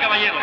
[0.00, 0.42] caballeros.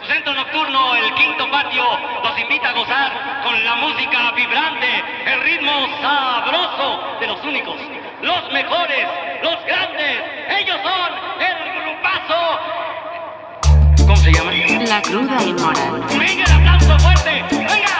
[0.00, 1.84] Su centro nocturno, el quinto patio,
[2.22, 7.76] los invita a gozar con la música vibrante, el ritmo sabroso de los únicos,
[8.22, 9.06] los mejores,
[9.42, 10.22] los grandes.
[10.60, 12.60] Ellos son el grupazo.
[13.98, 14.52] ¿Cómo se llama?
[14.86, 16.04] La cruda y moral.
[16.18, 17.44] ¡Venga el aplauso fuerte!
[17.50, 17.96] ¡Venga!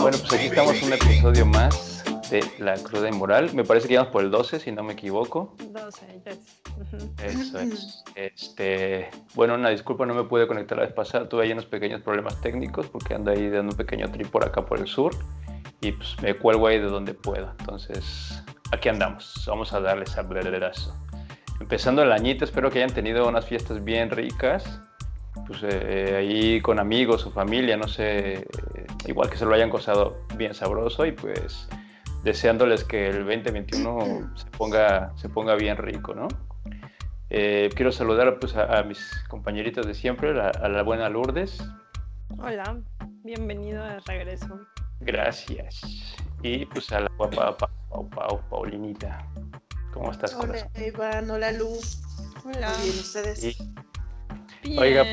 [0.00, 1.93] Bueno, pues aquí estamos un episodio más
[2.30, 3.54] de La Cruda Inmoral.
[3.54, 5.54] Me parece que íbamos por el 12, si no me equivoco.
[5.70, 6.62] 12, yes.
[7.22, 8.04] Eso es.
[8.14, 11.28] Este, bueno, una disculpa, no me pude conectar la vez pasada.
[11.28, 14.64] Tuve ahí unos pequeños problemas técnicos porque ando ahí dando un pequeño trip por acá
[14.64, 15.14] por el sur.
[15.80, 17.54] Y pues me cuelgo ahí de donde pueda.
[17.58, 19.44] Entonces, aquí andamos.
[19.46, 20.94] Vamos a darles brederazo.
[21.60, 24.80] Empezando el añito, espero que hayan tenido unas fiestas bien ricas.
[25.46, 28.46] Pues eh, ahí con amigos o familia, no sé,
[29.06, 31.68] igual que se lo hayan gozado bien sabroso y pues
[32.24, 36.28] deseándoles que el 2021 se ponga, se ponga bien rico, ¿no?
[37.30, 38.98] Eh, quiero saludar pues, a, a mis
[39.28, 41.62] compañeritos de siempre, la- a la buena Lourdes.
[42.38, 42.78] Hola,
[43.22, 44.58] bienvenido de regreso.
[45.00, 45.80] Gracias.
[46.42, 49.26] Y pues a la guapa Pa- Pau, Pau, Paulinita.
[49.92, 50.34] ¿Cómo estás?
[50.34, 51.68] Hola Iván, hola Lu.
[52.44, 52.72] Hola.
[52.82, 53.44] Bien, ustedes.
[53.44, 53.56] Y,
[54.62, 54.78] Bien.
[54.78, 55.04] Oiga,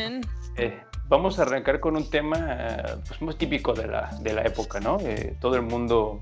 [0.57, 4.41] eh, vamos a arrancar con un tema eh, pues, muy típico de la, de la
[4.43, 4.97] época, ¿no?
[5.01, 6.19] Eh, todo el mundo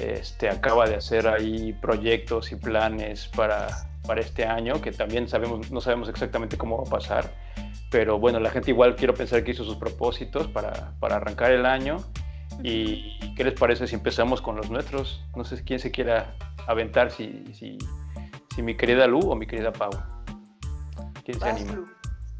[0.00, 3.68] este, acaba de hacer ahí proyectos y planes para,
[4.06, 7.32] para este año, que también sabemos, no sabemos exactamente cómo va a pasar,
[7.90, 11.66] pero bueno, la gente igual quiero pensar que hizo sus propósitos para, para arrancar el
[11.66, 11.98] año.
[12.62, 15.24] ¿Y qué les parece si empezamos con los nuestros?
[15.36, 16.34] No sé quién se quiera
[16.66, 17.78] aventar, si, si,
[18.54, 19.90] si mi querida Lu o mi querida Pau.
[21.24, 21.72] ¿Quién se anima?
[21.72, 21.88] Lu.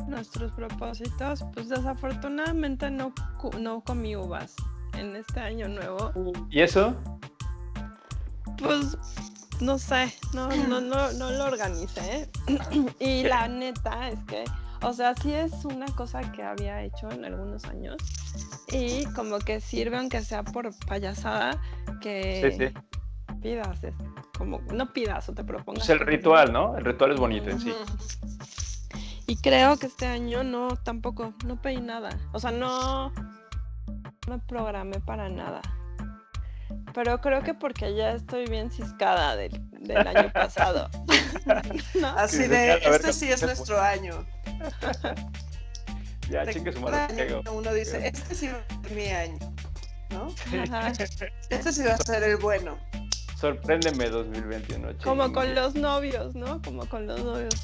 [0.06, 3.12] Nuestros propósitos, pues desafortunadamente no,
[3.60, 4.56] no comí uvas
[4.94, 6.12] en este año nuevo.
[6.50, 6.96] ¿Y eso?
[8.58, 8.96] Pues
[9.60, 12.28] no sé, no, no, no, no lo organicé.
[13.00, 14.44] y la neta es que,
[14.82, 17.96] o sea, sí es una cosa que había hecho en algunos años.
[18.70, 21.60] Y como que sirve, aunque sea por payasada,
[22.00, 23.34] que Sí, sí.
[23.40, 23.94] pidas, es
[24.36, 25.84] como, no pidas o te propongas.
[25.84, 26.16] Es el cosas, ¿no?
[26.16, 26.76] ritual, ¿no?
[26.78, 27.74] El ritual es bonito en sí.
[29.26, 32.08] Y creo que este año no, tampoco, no pedí nada.
[32.32, 33.12] O sea, no
[34.26, 35.60] me programé para nada.
[36.98, 40.90] Pero creo que porque ya estoy bien ciscada del, del año pasado.
[41.94, 42.08] ¿No?
[42.18, 44.26] Así Sí, de, este sí es ¿qué- nuestro año.
[46.28, 47.40] Ya, chingue su madre.
[47.50, 49.38] Uno dice, este sí va a ser mi año.
[50.10, 50.34] ¿No?
[50.74, 50.92] Ajá.
[51.50, 52.76] Este sí va a ser el bueno.
[53.40, 54.98] Sorpréndeme 2021.
[55.04, 55.34] Como chingue.
[55.34, 56.60] con los novios, ¿no?
[56.62, 57.54] Como con los novios.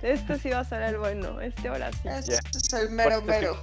[0.00, 2.08] Este sí va a ser el bueno, este ahora sí.
[2.08, 3.56] Este es el mero mero.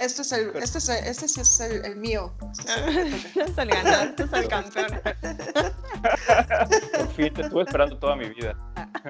[0.00, 2.32] Este es el, este es el- este sí es el, el mío.
[2.58, 5.00] Este es el ganador, este es el campeón.
[6.98, 8.54] Por fin, te estuve esperando toda mi vida.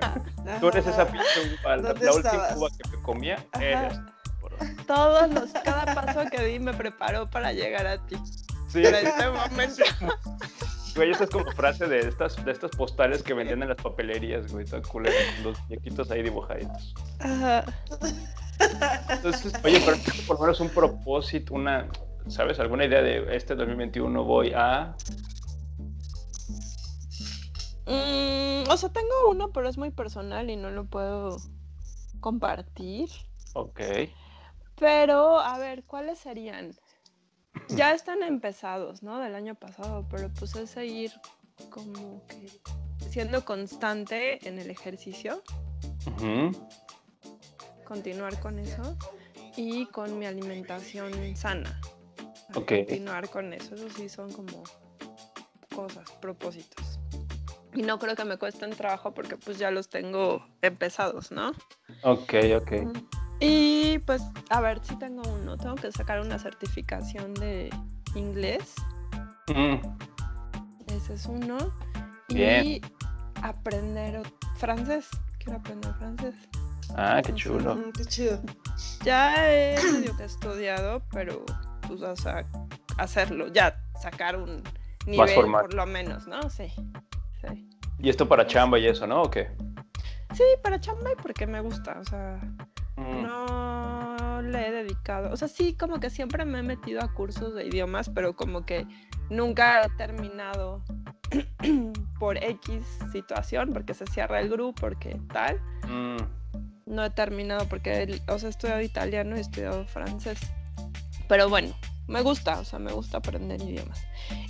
[0.61, 2.57] Tú eres esa pinche uva, la, ¿Dónde la última estabas?
[2.57, 3.45] uva que me comía.
[3.53, 3.65] Ajá.
[3.65, 3.99] Eres.
[4.87, 8.17] Todos los, cada paso que di me preparó para llegar a ti.
[8.69, 9.85] Sí, Para este momento.
[10.95, 14.51] güey, esta es como frase de estas, de estas postales que vendían en las papelerías,
[14.53, 15.03] güey, tan con
[15.43, 16.95] los muñequitos ahí dibujaditos.
[17.19, 17.65] Ajá.
[19.09, 21.89] Entonces, oye, pero por lo menos un propósito, una,
[22.29, 22.59] ¿sabes?
[22.59, 24.97] ¿Alguna idea de este 2021 voy a...
[27.87, 31.37] Mm, o sea, tengo uno, pero es muy personal y no lo puedo
[32.21, 33.09] compartir.
[33.55, 33.81] Ok.
[34.79, 36.75] Pero, a ver, ¿cuáles serían?
[37.69, 39.19] Ya están empezados, ¿no?
[39.19, 41.13] Del año pasado, pero pues es seguir
[41.71, 42.49] como que
[43.09, 45.43] siendo constante en el ejercicio,
[46.07, 46.51] Ujú.
[47.87, 48.97] Continuar con eso
[49.57, 51.81] y con mi alimentación sana.
[52.55, 52.69] Ok.
[52.69, 54.63] Continuar con eso, eso sí son como
[55.75, 56.99] cosas, propósitos.
[57.73, 61.53] Y no creo que me cuesten trabajo porque pues ya los tengo empezados, ¿no?
[62.03, 62.73] Ok, ok.
[63.41, 65.59] Y pues, a ver, si tengo uno.
[65.59, 67.69] Tengo que sacar una certificación de
[68.15, 68.75] inglés.
[69.49, 69.77] Mm,
[70.87, 71.59] Ese es uno.
[72.29, 72.65] Bien.
[72.65, 72.81] Y
[73.43, 74.23] aprender
[74.57, 75.09] francés.
[75.39, 76.35] Quiero aprender francés.
[76.97, 77.77] Ah, qué chulo.
[77.77, 78.41] Mm, qué chido.
[79.05, 81.45] Ya he medio que estudiado, pero
[81.87, 82.45] pues, o sea,
[82.99, 84.63] hacerlo, ya sacar un
[85.07, 86.49] nivel por lo menos, ¿no?
[86.51, 86.73] Sí.
[87.41, 87.69] Sí.
[87.99, 89.23] Y esto para chamba y eso, ¿no?
[89.23, 89.51] ¿O qué?
[90.35, 92.41] Sí, para chamba y porque me gusta, o sea,
[92.97, 97.13] Mm, no le he dedicado, o sea, sí, como que siempre me he metido a
[97.13, 98.87] cursos de idiomas, pero como que
[99.29, 100.83] nunca he terminado
[102.19, 102.83] por X
[103.13, 106.17] situación, porque se cierra el grupo, porque tal, mm,
[106.87, 110.39] no he terminado porque, el- o sea, he estudiado italiano y he estudiado francés.
[111.29, 114.01] Pero bueno, me gusta, o sea, me gusta aprender idiomas.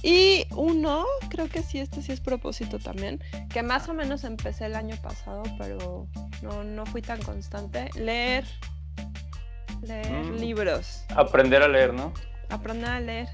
[0.02, 4.66] Y uno, creo que sí, este sí es propósito también, que más o menos empecé
[4.66, 6.06] el año pasado, pero
[6.42, 8.44] no, no fui tan constante, leer,
[9.82, 10.36] leer Mm.
[10.36, 12.12] libros, Aprender a leer, ¿no?
[12.50, 13.28] aprender a leer.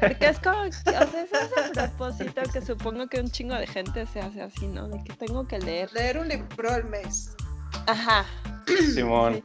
[0.00, 3.66] Porque es como, o sea, ese es el propósito que supongo que un chingo de
[3.68, 4.88] gente se hace así, ¿no?
[4.88, 5.92] De que tengo que leer.
[5.92, 7.30] Leer un libro al mes.
[7.86, 8.24] Ajá.
[8.94, 9.42] Simón.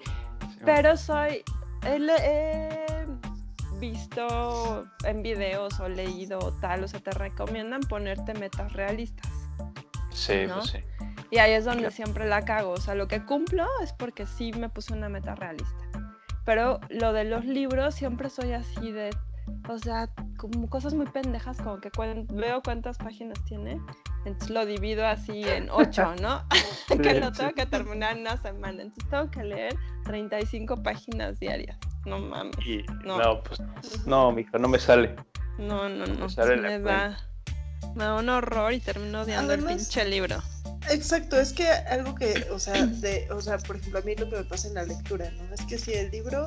[0.66, 1.44] Pero soy.
[1.86, 3.06] He,
[3.80, 9.32] visto en videos o leído o tal, o sea, te recomiendan ponerte metas realistas.
[10.10, 10.56] Sí, ¿no?
[10.56, 10.80] pues sí.
[11.30, 11.96] Y ahí es donde Claro.
[11.96, 12.72] siempre la cago.
[12.72, 15.86] O sea, lo que cumplo es porque sí me puse una meta realista.
[16.44, 19.12] Pero lo de los libros siempre soy así de.
[19.70, 23.80] O sea, como cosas muy pendejas, como que cuen- veo cuántas páginas tiene.
[24.28, 26.44] Entonces lo divido así en ocho, ¿no?
[26.88, 27.38] que Sí, lo sí.
[27.38, 28.82] tengo que terminar en una semana.
[28.84, 29.76] Entonces tengo que leer
[30.06, 31.78] 35 páginas diarias.
[32.06, 32.56] No mames.
[32.66, 33.18] Y, No.
[33.18, 33.42] no.
[33.44, 33.60] pues
[34.06, 35.16] no, mija, no me sale.
[35.58, 36.30] No, no, no.
[36.30, 37.18] sale me da,
[37.96, 40.38] me da un horror y termino odiando el pinche libro.
[40.90, 44.30] Exacto, es que algo que, o sea, de, o sea, por ejemplo, a mí lo
[44.30, 45.54] que me pasa en la lectura, ¿no?
[45.54, 46.46] Es que si el libro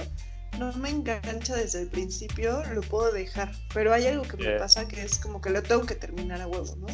[0.59, 3.51] no me engancha desde el principio, lo puedo dejar.
[3.75, 6.47] Pero hay algo que me pasa que es como que lo tengo que terminar a
[6.47, 6.87] huevo, ¿no?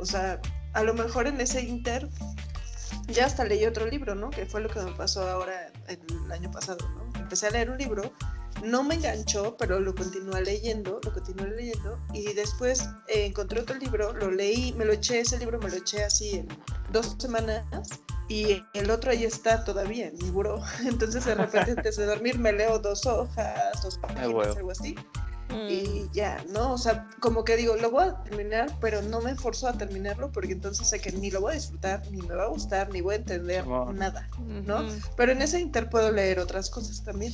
[0.00, 0.40] O sea,
[0.72, 2.08] a lo mejor en ese inter
[3.08, 4.30] ya hasta leí otro libro, ¿no?
[4.30, 7.20] Que fue lo que me pasó ahora el año pasado, ¿no?
[7.20, 8.12] Empecé a leer un libro,
[8.64, 13.76] no me enganchó, pero lo continué leyendo, lo continué leyendo y después eh, encontré otro
[13.76, 16.48] libro, lo leí, me lo eché, ese libro me lo eché así en
[16.92, 17.64] dos semanas
[18.28, 20.62] y el otro ahí está todavía en mi buró.
[20.84, 24.56] Entonces de repente antes de dormir me leo dos hojas, dos páginas, huevo.
[24.56, 24.94] algo así
[25.50, 25.68] Mm.
[25.70, 26.72] y ya, ¿no?
[26.72, 30.30] O sea, como que digo, lo voy a terminar, pero no me esforzo a terminarlo
[30.32, 33.00] porque entonces sé que ni lo voy a disfrutar, ni me va a gustar, ni
[33.00, 34.84] voy a entender nada, ¿no?
[35.16, 37.32] Pero en ese inter puedo leer otras cosas también.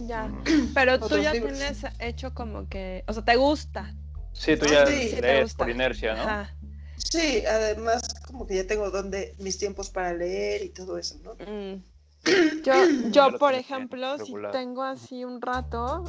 [0.00, 0.30] Ya.
[0.74, 1.58] Pero tú ya libros.
[1.58, 3.04] tienes hecho como que.
[3.06, 3.94] O sea, te gusta.
[4.32, 5.58] Sí, tú Ah, ya sí, sí te lees gusta.
[5.58, 6.22] por inercia, ¿no?
[6.22, 6.54] Ajá.
[6.98, 11.34] Sí, además como que ya tengo donde mis tiempos para leer y todo eso, ¿no?
[11.34, 11.82] Mm.
[12.64, 12.74] Yo,
[13.12, 16.02] yo por ejemplo, si tengo así un rato,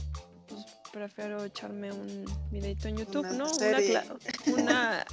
[0.91, 3.45] prefiero echarme un videito en YouTube, Una ¿no?
[3.45, 4.01] Una, serie.
[4.01, 5.05] cla- una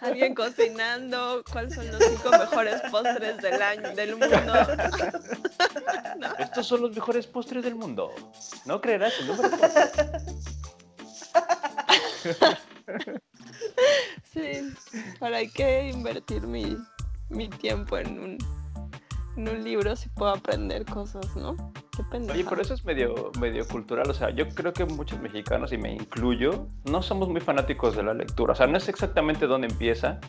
[0.00, 4.36] alguien cocinando, cuáles son los cinco mejores postres del año, del mundo.
[6.38, 8.10] Estos son los mejores postres del mundo.
[8.66, 10.12] No creerás el número de postres.
[14.32, 14.72] Sí,
[15.18, 16.76] ¿para qué invertir mi,
[17.28, 18.38] mi tiempo en un,
[19.36, 21.56] en un libro si puedo aprender cosas, ¿no?
[21.96, 22.34] Qué pendejo.
[22.34, 24.08] Oye, pero eso es medio, medio cultural.
[24.10, 28.02] O sea, yo creo que muchos mexicanos, y me incluyo, no somos muy fanáticos de
[28.02, 28.52] la lectura.
[28.52, 30.20] O sea, no es exactamente dónde empieza,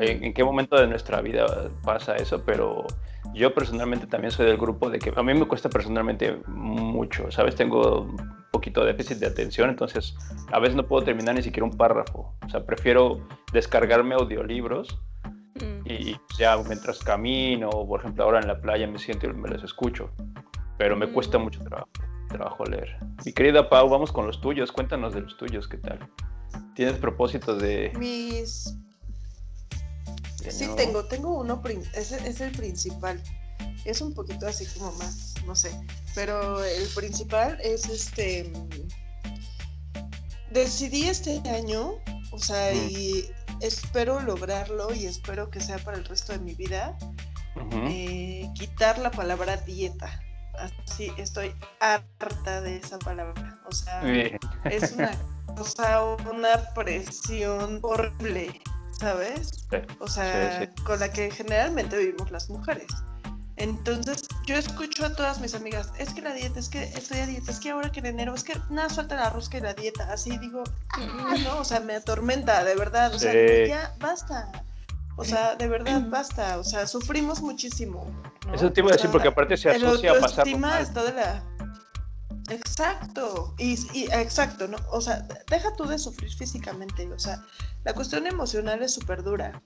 [0.00, 2.86] en, en qué momento de nuestra vida pasa eso, pero
[3.34, 7.54] yo personalmente también soy del grupo de que a mí me cuesta personalmente mucho, ¿sabes?
[7.54, 8.16] Tengo un
[8.50, 10.16] poquito de déficit de atención, entonces
[10.52, 12.34] a veces no puedo terminar ni siquiera un párrafo.
[12.44, 14.98] O sea, prefiero descargarme audiolibros
[15.60, 15.82] Mm.
[15.90, 19.62] y ya mientras camino, por ejemplo ahora en la playa me siento y me los
[19.62, 20.10] escucho,
[20.76, 21.42] pero me cuesta Mm.
[21.42, 21.88] mucho trabajo,
[22.28, 22.98] trabajo leer.
[23.24, 25.98] Mi querida Pau, vamos con los tuyos, cuéntanos de los tuyos, ¿qué tal?
[26.74, 27.92] ¿Tienes propósitos de...
[27.98, 28.74] Mis...
[30.42, 31.60] de Sí tengo, tengo uno,
[31.94, 33.22] ese es el principal.
[33.84, 35.70] Es un poquito así como más, no sé,
[36.14, 38.52] pero el principal es este...
[40.50, 41.96] Decidí este año,
[42.30, 42.88] o sea, Mm.
[42.90, 43.24] y
[43.60, 46.96] espero lograrlo y espero que sea para el resto de mi vida,
[47.72, 50.20] eh, quitar la palabra dieta.
[50.58, 53.60] Así, estoy harta de esa palabra.
[53.66, 54.38] O sea, Bien.
[54.64, 55.10] es una
[55.56, 58.60] cosa, una presión horrible,
[58.98, 59.66] ¿sabes?
[59.70, 62.88] Sí, O sea, sí, con la que generalmente vivimos las mujeres.
[63.58, 67.26] Entonces, yo escucho a todas mis amigas, es que la dieta, es que estoy a
[67.26, 69.74] dieta, es que ahora que en enero, es que nada suelta la rosca y la
[69.74, 70.12] dieta.
[70.12, 73.12] Así digo, ah, no, o sea, me atormenta, de verdad.
[73.14, 73.68] O sea, Sí.
[73.68, 74.50] ya basta.
[75.16, 76.58] O sea, de verdad, basta.
[76.58, 78.06] O sea, sufrimos muchísimo.
[78.46, 78.54] ¿no?
[78.54, 80.46] Eso te iba a O decir sea, porque aparte se asocia a pasar
[80.80, 81.42] está de la...
[82.50, 84.78] Exacto, y, y- exacto, ¿no?
[84.90, 87.42] O sea, deja tú de sufrir físicamente, o sea,
[87.84, 89.60] la cuestión emocional es súper dura,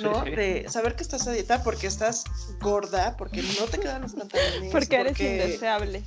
[0.00, 0.24] ¿no?
[0.24, 2.24] De saber que estás a dieta porque estás
[2.60, 4.70] gorda, porque no te quedan los pantalones.
[4.72, 6.02] Porque eres indeseable.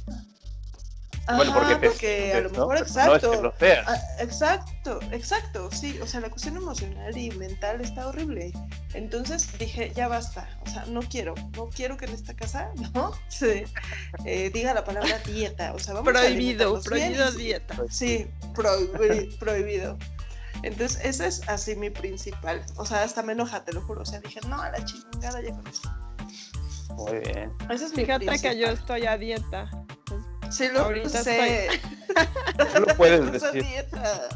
[1.25, 2.81] Bueno, porque Ajá, te porque a lo mejor, Pero No es
[3.23, 3.53] exacto.
[3.57, 3.71] que.
[3.87, 8.51] Ah, exacto, exacto, sí, o sea, la cuestión emocional y mental está horrible.
[8.93, 13.13] Entonces dije, ya basta, o sea, no quiero, no quiero que en esta casa, ¿no?
[13.29, 13.63] Sí,
[14.25, 17.75] eh, diga la palabra dieta, o sea, vamos a Prohibido, bien prohibido y- dieta.
[17.89, 19.97] Sí, prohibi- prohibido.
[20.61, 22.63] Entonces, ese es así mi principal.
[22.77, 24.01] O sea, hasta me enoja, te lo juro.
[24.01, 25.89] O sea, dije, no, a la chingada ya con esto.
[26.95, 27.51] Muy bien.
[27.69, 28.73] Ese es mi Fíjate que yo principal.
[28.73, 29.69] estoy a dieta.
[30.51, 31.67] Sí, lo Ahorita sé.
[32.79, 33.63] Lo puedes decir.
[33.63, 34.29] dieta.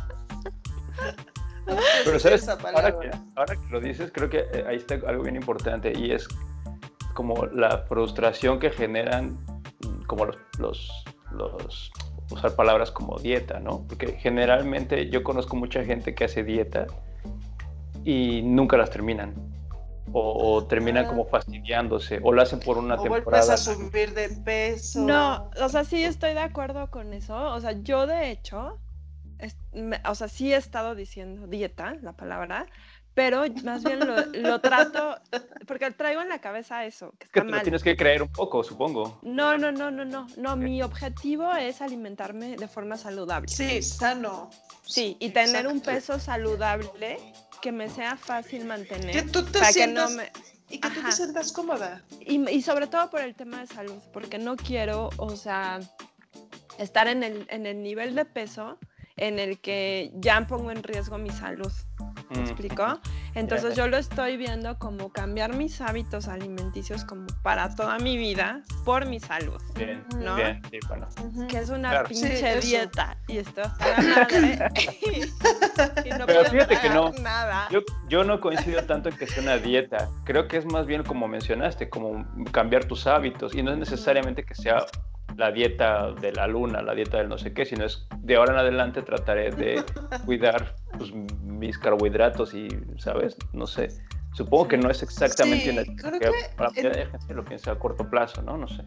[2.04, 3.00] Pero sabes, Esa ahora palabra.
[3.00, 6.28] que, ahora que lo dices, creo que eh, ahí está algo bien importante y es
[7.14, 9.38] como la frustración que generan
[10.08, 10.90] como los, los,
[11.32, 11.92] los-
[12.32, 13.84] usar palabras como dieta, ¿no?
[13.88, 16.88] Porque generalmente yo conozco mucha gente que hace dieta
[18.04, 19.34] y nunca las terminan.
[20.14, 21.10] O, o terminan Ah.
[21.10, 23.54] como fastidiándose, o lo hacen por una O vuelves temporada.
[23.54, 25.02] a subir de peso.
[25.02, 27.36] No, o sea, sí estoy de acuerdo con eso.
[27.54, 28.78] O sea, yo de hecho,
[29.38, 32.68] es- me- o sea, sí he estado diciendo dieta, la palabra,
[33.18, 35.20] pero más bien lo, lo trato,
[35.66, 38.64] porque traigo en la cabeza eso, que que te lo tienes que creer un poco,
[38.64, 39.18] supongo.
[39.24, 43.48] No, no, no, no, no, no, mi objetivo es alimentarme de forma saludable.
[43.48, 44.52] Sí, sano.
[44.84, 47.18] Sí, y tener un peso saludable
[47.60, 49.10] que me sea fácil mantener.
[49.10, 50.76] Que tú te para que no sientas me...
[50.76, 51.10] y que tú Ajá.
[51.10, 52.04] te sientas cómoda.
[52.20, 55.80] Y, y sobre todo por el tema de salud, porque no quiero, o sea,
[56.78, 58.78] estar en el, en el nivel de peso
[59.16, 61.72] en el que ya pongo en riesgo mi salud.
[62.30, 62.42] ¿Me Mm.
[62.44, 63.00] explico?
[63.36, 68.64] Entonces yo lo estoy viendo como cambiar mis hábitos alimenticios como para toda mi vida
[68.84, 69.62] por mi salud.
[69.76, 70.36] Bien, ¿No?
[70.36, 71.08] bien, sí, bueno.
[71.48, 72.10] Que es una Claro.
[72.10, 73.18] Pinche dieta.
[73.28, 74.70] Y esto hasta la madre.
[76.06, 77.12] y no Pero fíjate que no.
[77.22, 77.68] Nada.
[77.70, 77.80] Yo,
[78.10, 80.10] yo no coincido tanto en que sea una dieta.
[80.26, 83.54] Creo que es más bien como mencionaste, como cambiar tus hábitos.
[83.56, 84.86] Y no es necesariamente que sea
[85.36, 88.54] la dieta de la luna, la dieta del no sé qué, sino es de ahora
[88.54, 89.84] en adelante trataré de
[90.26, 92.68] cuidar pues, mis carbohidratos y,
[92.98, 93.38] ¿sabes?
[93.54, 93.90] No sé.
[94.34, 97.80] Supongo que no es exactamente Sí, una creo que para mucha gente lo piensa a
[97.80, 98.58] corto plazo, ¿no?
[98.58, 98.84] No sé.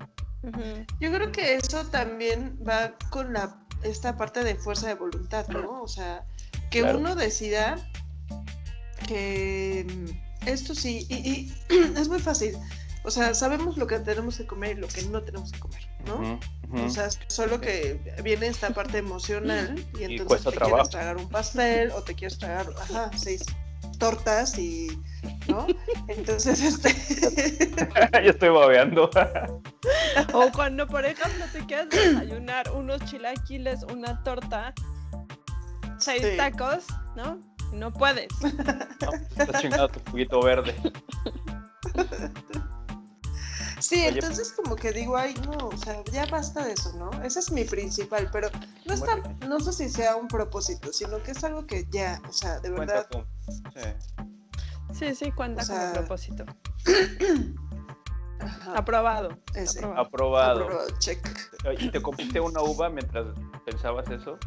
[1.01, 5.83] Yo creo que eso también va con la esta parte de fuerza de voluntad, ¿no?
[5.83, 6.25] O sea,
[6.71, 6.99] que Claro.
[6.99, 7.77] uno decida
[9.09, 11.53] que mm, esto sí, y, y
[11.99, 12.57] es muy fácil.
[13.03, 15.81] O sea, sabemos lo que tenemos que comer y lo que no tenemos que comer,
[16.07, 16.39] ¿no?
[16.85, 20.77] O sea, solo que viene esta parte emocional y entonces cuesta te trabajo.
[20.77, 23.43] quieres tragar un pastel o te quieres tragar, ajá, seis
[23.99, 24.89] tortas y,
[25.49, 25.67] ¿no?
[26.09, 26.91] Entonces, este,
[28.13, 29.09] ya estoy babeando.
[30.35, 34.75] O cuando, por ejemplo, te quieres desayunar unos chilaquiles, una torta,
[35.99, 36.37] seis Sí.
[36.37, 36.85] tacos,
[37.17, 37.39] ¿no?
[37.73, 38.29] No puedes.
[38.43, 40.75] No, estás chingando tu juguito verde.
[43.81, 47.11] sí, Oye, entonces como que digo, ay, no, o sea, ya basta de eso, ¿no?
[47.23, 48.49] Ese es mi principal, pero
[48.85, 49.17] no está,
[49.49, 52.73] no sé si sea un propósito, sino que es algo que ya, o sea, de
[52.73, 53.27] Cuenta verdad, con-
[53.75, 54.99] sí.
[54.99, 56.45] Sí, sí, cuenta O sea, como propósito.
[58.41, 59.39] ajá, Aprobado.
[59.55, 59.79] ese.
[59.81, 60.01] aprobado.
[60.01, 60.65] Aprobado.
[60.65, 61.27] aprobado, check.
[61.79, 63.27] ¿Y te comiste una uva mientras
[63.65, 64.39] pensabas eso?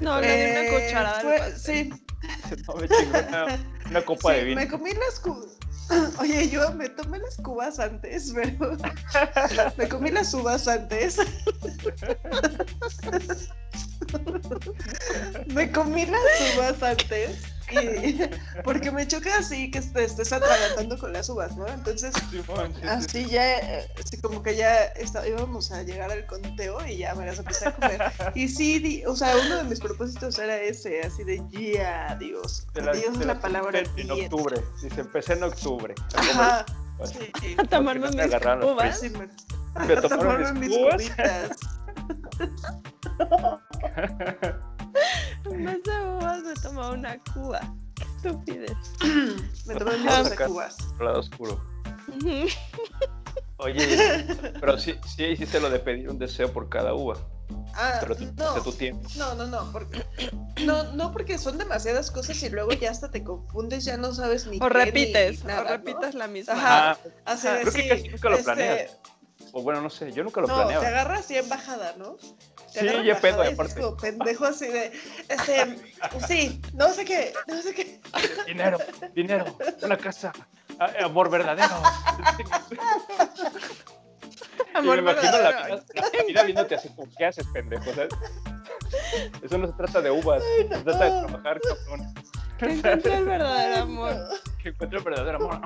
[0.00, 1.20] No, le di una Eh, cucharada.
[1.20, 1.90] fue- sí,
[2.68, 3.46] No, me chingó una,
[3.90, 4.60] una copa Sí, de vino.
[4.60, 5.20] me comí las.
[6.18, 8.76] Oye, yo me tomé las cubas antes, pero
[9.76, 11.18] me comí las uvas antes.
[15.46, 18.20] me comí las uvas antes y
[18.64, 21.66] porque me choca así que te estés atragantando con las uvas, ¿no?
[21.68, 22.42] Entonces, sí,
[22.86, 27.14] así ya, eh, así como que ya está- íbamos a llegar al conteo y ya
[27.14, 28.02] me las empecé a comer.
[28.34, 32.66] Y sí, di- o sea, uno de mis propósitos era ese, así de ya, Dios.
[32.74, 33.78] La- Dios te es la la palabra.
[33.80, 34.14] En dieta.
[34.14, 34.62] octubre.
[34.82, 35.94] Dice, empecé en octubre.
[35.98, 36.66] a comer Ajá.
[36.98, 37.10] uvas.
[37.40, 37.54] Sí.
[37.58, 38.26] A tomarme mis
[38.62, 39.02] uvas.
[39.02, 39.28] Me,
[39.86, 41.10] Me tomaron mis mis uvas.
[45.44, 47.60] Vez de uvas me tomaba una cuba.
[47.94, 48.72] Qué Estupidez.
[49.66, 50.46] Me tomé mis Vamos a 12 sacar.
[50.48, 50.76] cubas.
[51.00, 51.60] Lado oscuro.
[53.58, 54.26] Oye,
[54.60, 57.16] pero sí, sí hiciste lo de pedir un deseo por cada uva.
[57.74, 59.08] Ah, Pero tú no, tu tiempo.
[59.16, 60.04] no, no, no, porque,
[60.64, 64.46] no, no, porque son demasiadas cosas y luego ya hasta te confundes, ya no sabes
[64.46, 65.70] ni O qué, repites, ni nada, o ¿no?
[65.70, 66.54] repites la misma.
[66.54, 66.90] Ajá.
[66.92, 67.56] Ah, Así Ajá.
[67.56, 68.96] de, Creo que casi nunca lo este, planeas.
[69.56, 70.80] O bueno, no sé, yo nunca lo No, planeaba.
[70.82, 72.16] te agarras así en bajada, ¿no?
[72.72, 73.80] Te Sí, en pedo, y aparte.
[73.80, 74.92] como pendejo así de,
[75.28, 75.78] este,
[76.26, 78.00] sí, no sé qué, no sé qué.
[78.48, 78.78] Dinero,
[79.14, 80.32] dinero, una casa,
[80.80, 81.72] ah, amor verdadero.
[84.74, 85.76] Amor y me imagino la verdadero.
[85.94, 87.94] vida, la vida viéndote así como, ¿qué haces, pendejo?
[87.94, 88.08] ¿sabes?
[89.40, 92.14] Eso no se trata de uvas, se trata de trabajar, cabrón.
[92.58, 94.14] Que encontré el verdadero amor.
[94.62, 95.60] Que encuentre el verdadero amor.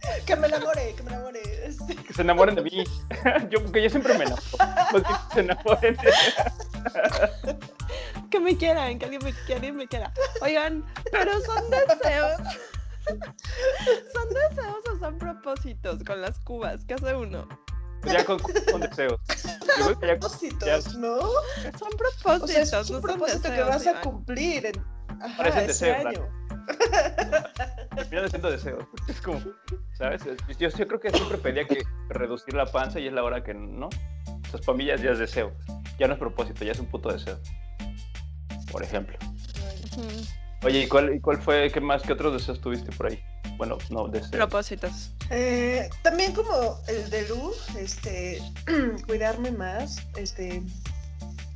[0.26, 1.40] que me enamore, que me enamore.
[2.06, 2.84] Que se enamoren de mí.
[3.50, 4.42] Yo, porque yo siempre me enamoro.
[4.90, 6.12] Pues que se enamoren de
[8.30, 10.12] Que me quieran, que alguien me, que alguien me quiera.
[10.42, 12.40] Oigan, pero son deseos.
[13.06, 16.84] ¿Son deseos o son propósitos con las cubas?
[16.84, 17.48] ¿Qué hace uno?
[18.04, 18.38] Ya con,
[18.70, 19.20] con deseos.
[19.28, 21.20] Que ya con- Propósitos, ¿no?
[21.20, 21.76] Son O sea, es
[22.22, 24.84] propósitos, un no son propósito que vas a cumplir en
[25.20, 26.47] ajá, Parecen ese deseos, año.
[27.96, 28.84] Terminan siendo deseos.
[29.08, 29.40] Es como,
[29.94, 30.22] ¿Sabes?
[30.58, 33.54] Yo, yo creo que siempre pedía que reducir la panza y es la hora que
[33.54, 33.88] no.
[34.26, 35.52] Entonces, para mí ya, ya es deseo.
[35.98, 37.38] Ya no es propósito, ya es un puto deseo.
[38.70, 39.18] Por ejemplo.
[40.64, 43.22] Oye, ¿y cuál, y cuál fue, qué más, qué otros deseos tuviste por ahí?
[43.56, 44.30] Bueno, no, deseos.
[44.30, 45.12] Propósitos.
[45.30, 48.40] Eh, también como el de Lu, este,
[49.06, 50.62] cuidarme más, este,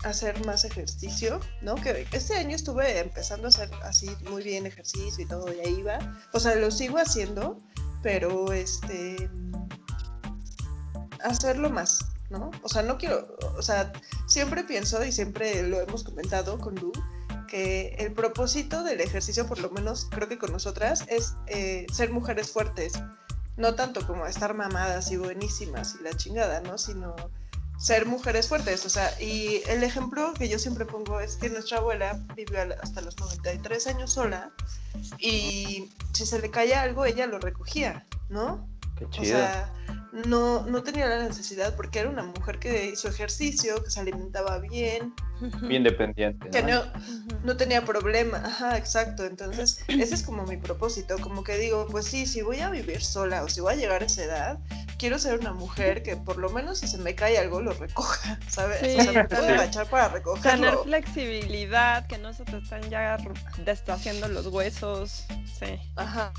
[0.05, 1.75] hacer más ejercicio, ¿no?
[1.77, 5.99] Que este año estuve empezando a hacer así muy bien ejercicio y todo, ya iba.
[6.33, 7.61] O sea, lo sigo haciendo,
[8.03, 9.31] pero este,
[11.23, 12.51] hacerlo más, ¿no?
[12.63, 13.93] O sea, no quiero, o sea,
[14.27, 16.93] siempre pienso y siempre lo hemos comentado con Lu,
[17.49, 22.11] que el propósito del ejercicio, por lo menos creo que con nosotras, es eh, ser
[22.11, 22.95] mujeres fuertes.
[23.59, 26.79] No tanto como estar mamadas y buenísimas y la chingada, ¿no?
[26.79, 27.15] Sino
[27.83, 28.87] ser mujeres fuertes.
[28.87, 33.01] O sea, y el ejemplo que yo siempre pongo es que nuestra abuela vivió hasta
[33.01, 34.53] los 93 años sola
[35.19, 38.69] y si se le caía algo, ella lo recogía, ¿no?
[38.97, 39.37] Qué O chido.
[39.37, 39.73] sea,
[40.27, 44.59] no, no tenía la necesidad porque era una mujer que hizo ejercicio, que se alimentaba
[44.59, 45.15] bien,
[45.63, 46.51] Bien independiente.
[46.51, 46.85] que ¿no?
[46.85, 46.93] no,
[47.43, 48.39] no tenía problema.
[48.45, 49.25] Ajá, exacto.
[49.25, 51.17] Entonces, ese es como mi propósito.
[51.19, 54.03] Como que digo, pues sí, si voy a vivir sola o si voy a llegar
[54.03, 54.59] a esa edad,
[54.99, 58.39] quiero ser una mujer que por lo menos si se me cae algo lo recoja,
[58.49, 58.79] ¿sabes?
[58.83, 58.97] Sí.
[59.01, 59.49] O sea, me puedo Sí.
[59.53, 60.85] agachar para Tener recogerlo.
[60.85, 63.17] flexibilidad, que no se te están ya
[63.65, 65.25] deshaciendo los huesos.
[65.59, 65.79] Sí.
[65.97, 66.33] Ajá.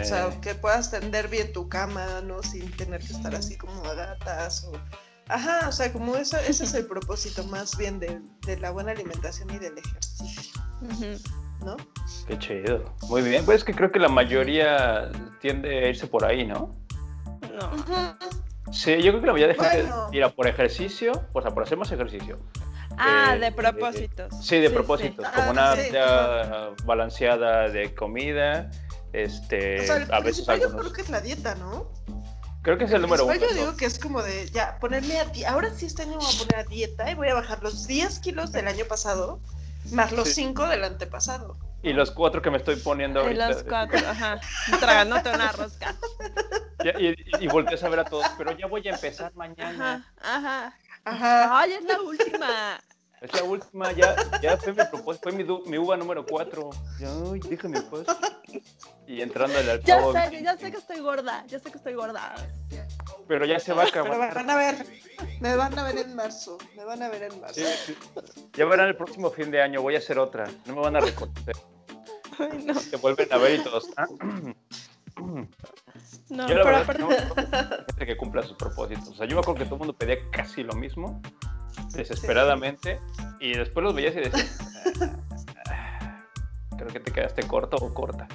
[0.00, 2.42] O sea, que puedas tender bien tu cama, ¿no?
[2.42, 4.72] Sin tener que estar así como a gatas o...
[5.28, 8.90] Ajá, o sea, como eso, ese es el propósito más bien de, de la buena
[8.92, 10.60] alimentación y del ejercicio.
[11.64, 11.76] ¿no?
[12.26, 12.84] Qué chido.
[13.08, 13.44] Muy bien.
[13.44, 16.74] Pues es que creo que la mayoría tiende a irse por ahí, ¿no?
[17.54, 18.18] No.
[18.72, 20.08] Sí, yo creo que la mayoría de gente Bueno.
[20.10, 22.38] tira por ejercicio, o sea, por hacer más ejercicio.
[22.98, 24.44] Ah, Eh, de eh, propósitos.
[24.44, 25.90] Sí, de propósitos, Ah, como una sí.
[26.84, 28.70] balanceada de comida,
[29.12, 30.82] este, O sea, el a veces principal yo algunos.
[30.86, 31.90] creo que es la dieta, ¿no?
[32.62, 33.32] Creo que es el número uno.
[33.32, 35.50] principal yo digo que es como de, ya, ponerme a dieta.
[35.50, 37.86] Ahora sí este año me voy a poner a dieta y voy a bajar los
[37.86, 39.40] 10 kilos del año pasado,
[39.90, 40.34] más los Sí.
[40.34, 41.56] 5 del antepasado.
[41.84, 43.48] Y los cuatro que me estoy poniendo Y ahorita.
[43.48, 44.40] los cuatro, ajá.
[44.78, 45.96] Tragándote una rosca.
[46.84, 50.06] ya- y, y volteas a ver a todos, pero ya voy a empezar mañana.
[50.20, 50.74] Ajá, ajá.
[51.04, 51.58] Ajá.
[51.60, 52.80] Ay, es la última.
[53.20, 56.70] Es la última, ya, ya fue mi propósito, fue mi, du- mi uva número cuatro.
[57.00, 58.04] Ay, déjame paz.
[59.12, 61.44] Y entrando al Ya sé, ya sé que estoy gorda.
[61.46, 62.34] Ya sé que estoy gorda.
[63.28, 64.34] Pero ya se va a Pero acabar.
[64.34, 64.86] van a ver,
[65.40, 67.60] me van a ver en marzo, me van a ver en marzo.
[67.60, 67.96] Sí, sí.
[68.54, 70.46] Ya verán el próximo fin de año, voy a hacer otra.
[70.64, 71.56] No me van a reconocer.
[72.38, 72.72] Ay, no.
[72.74, 73.90] Te vuelven a ver y todos.
[73.98, 74.06] ah,
[76.30, 77.02] No, Yo la pero verdad aparte.
[77.98, 79.08] no que cumpla sus propósitos.
[79.08, 81.20] O sea, yo me acuerdo que todo el mundo pedía casi lo mismo,
[81.92, 82.98] desesperadamente,
[83.40, 84.58] y después los veías y decías,
[85.68, 86.24] "Ah,
[86.78, 88.26] creo que te quedaste corto o corta.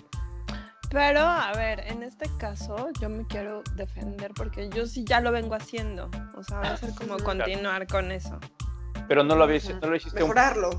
[0.89, 5.31] Pero, a ver, en este caso yo me quiero defender porque yo sí ya lo
[5.31, 6.09] vengo haciendo.
[6.35, 8.39] O sea, va a ser como continuar con eso.
[9.07, 9.79] Pero no lo, habías, Ajá.
[9.81, 10.69] no lo hiciste, un- Mejorarlo.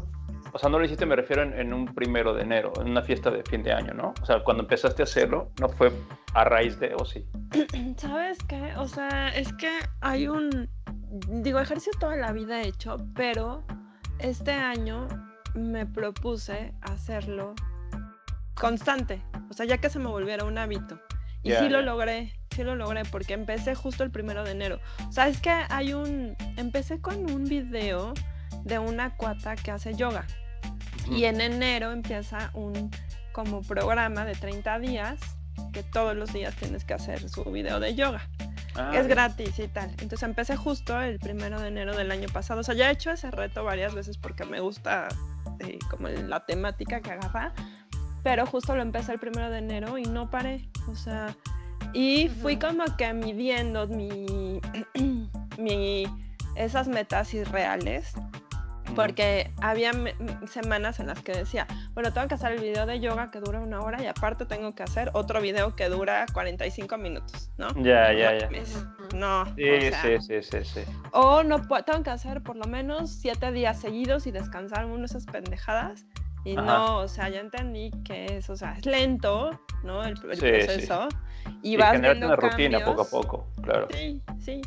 [0.53, 3.03] o sea, no lo hiciste, me refiero, en, en un primero de enero, en una
[3.03, 4.15] fiesta de fin de año, ¿no?
[4.23, 5.93] O sea, cuando empezaste a hacerlo, no fue
[6.35, 7.27] a raíz de, o sí.
[7.97, 8.75] ¿Sabes qué?
[8.77, 10.69] O sea, es que hay un.
[11.43, 13.65] Digo, ejercicio toda la vida he hecho, pero
[14.19, 15.07] este año
[15.55, 17.55] me propuse hacerlo
[18.59, 19.23] constante.
[19.51, 21.01] O sea, ya que se me volviera un hábito.
[21.43, 24.81] Y Ya, sí lo logré, sí lo logré, porque empecé justo el primero de enero.
[25.09, 26.37] O sea, es que hay un.
[26.57, 28.13] Empecé con un video
[28.65, 30.27] de una cuata que hace yoga.
[31.11, 32.91] Y en enero empieza un
[33.33, 35.21] como programa de 30 días
[35.73, 38.29] que todos los días tienes que hacer su video de yoga.
[38.75, 39.91] Ah, es gratis y tal.
[39.91, 42.61] Entonces empecé justo el primero de enero del año pasado.
[42.61, 45.09] O sea, ya he hecho ese reto varias veces porque me gusta
[45.61, 47.53] eh, como la temática que agarra.
[48.23, 50.69] Pero justo lo empecé el primero de enero y no paré.
[50.89, 51.35] O sea,
[51.93, 54.61] y fui como que midiendo mi,
[55.59, 56.07] mi
[56.57, 58.15] esas metas irreales
[58.95, 59.93] porque había
[60.47, 63.61] semanas en las que decía, bueno, tengo que hacer el video de yoga que dura
[63.61, 67.69] una hora y aparte tengo que hacer otro video que dura 45 minutos, ¿no?
[67.83, 68.49] Ya, ya, ya.
[69.15, 70.81] No, Sí, sí, sí, sí,
[71.13, 75.05] o no tengo que hacer por lo menos siete días seguidos y descansar uno de
[75.05, 76.05] esas pendejadas.
[76.49, 76.79] Y Ajá.
[76.79, 79.51] no, o sea, ya entendí que es, o sea, es lento,
[79.85, 80.03] ¿no?
[80.03, 80.51] El, el Sí, sí.
[80.67, 81.09] proceso.
[81.63, 83.87] Y, Y vas viendo una rutina poco a poco, claro.
[83.93, 84.63] Sí, sí.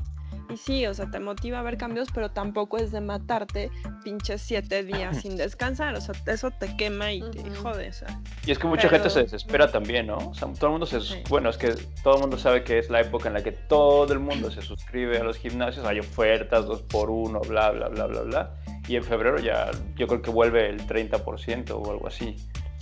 [0.53, 3.71] Y sí, o sea, te motiva a ver cambios, pero tampoco es de matarte
[4.03, 5.95] pinches siete días sin descansar.
[5.95, 7.89] O sea, eso te quema y te jode.
[7.89, 10.17] O sea, Y es que mucha gente se desespera también, ¿no?
[10.17, 11.01] O sea, todo el mundo se...
[11.01, 11.23] Sí.
[11.29, 14.11] Bueno, es que todo el mundo sabe que es la época en la que todo
[14.13, 18.07] el mundo se suscribe a los gimnasios, hay ofertas, dos por uno, bla, bla, bla,
[18.07, 18.55] bla, bla.
[18.87, 22.35] Y en febrero ya yo creo que vuelve el 30% o algo así.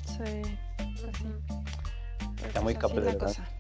[0.06, 0.42] sí.
[0.78, 1.26] pues sí.
[2.46, 3.59] Está muy Pues así es la capaz, cosa.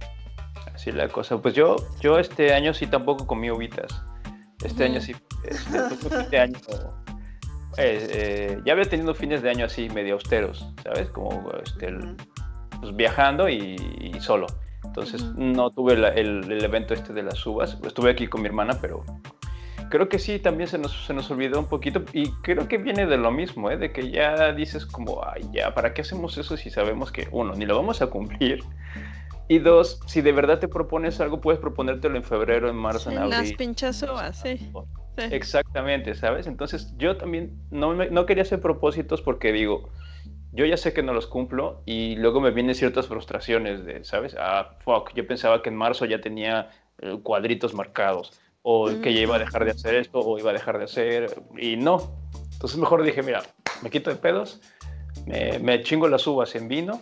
[0.91, 1.41] La cosa.
[1.41, 4.03] Pues yo, yo este año sí tampoco comí uvitas.
[4.63, 5.77] Este año sí, este,
[6.19, 6.57] este año
[7.77, 11.09] eh, eh, ya había tenido fines de año así medio austeros, ¿sabes?
[11.09, 11.93] Como este,
[12.79, 13.77] pues, viajando y,
[14.19, 14.47] solo.
[14.83, 17.77] Entonces no tuve el, el, evento este de las uvas.
[17.83, 19.05] Estuve aquí con mi hermana, pero
[19.89, 23.05] creo que sí, también se nos, se nos olvidó un poquito y creo que viene
[23.05, 23.77] de lo mismo, ¿eh?
[23.77, 27.53] de que ya dices como, ay, ya, ¿para qué hacemos eso si sabemos que, uno,
[27.55, 28.63] ni lo vamos a cumplir?
[29.51, 33.17] Y dos, si de verdad te propones algo, puedes proponértelo en febrero, en marzo, en,
[33.17, 33.31] abril.
[33.31, 34.71] Las pinchas uvas, sí.
[35.17, 36.45] Exactamente, ¿sabes?
[36.45, 39.89] Entonces yo también no, no quería hacer propósitos porque digo,
[40.51, 44.35] yo ya sé que no los cumplo y luego me vienen ciertas frustraciones de, ¿sabes?
[44.39, 49.21] Ah, fuck, yo pensaba que en marzo ya tenía eh, cuadritos marcados o que ya
[49.21, 52.19] iba a dejar de hacer esto o iba a dejar de hacer y no.
[52.53, 53.41] Entonces mejor dije, mira,
[53.81, 54.61] me quito de pedos,
[55.25, 57.01] me, me chingo las uvas en vino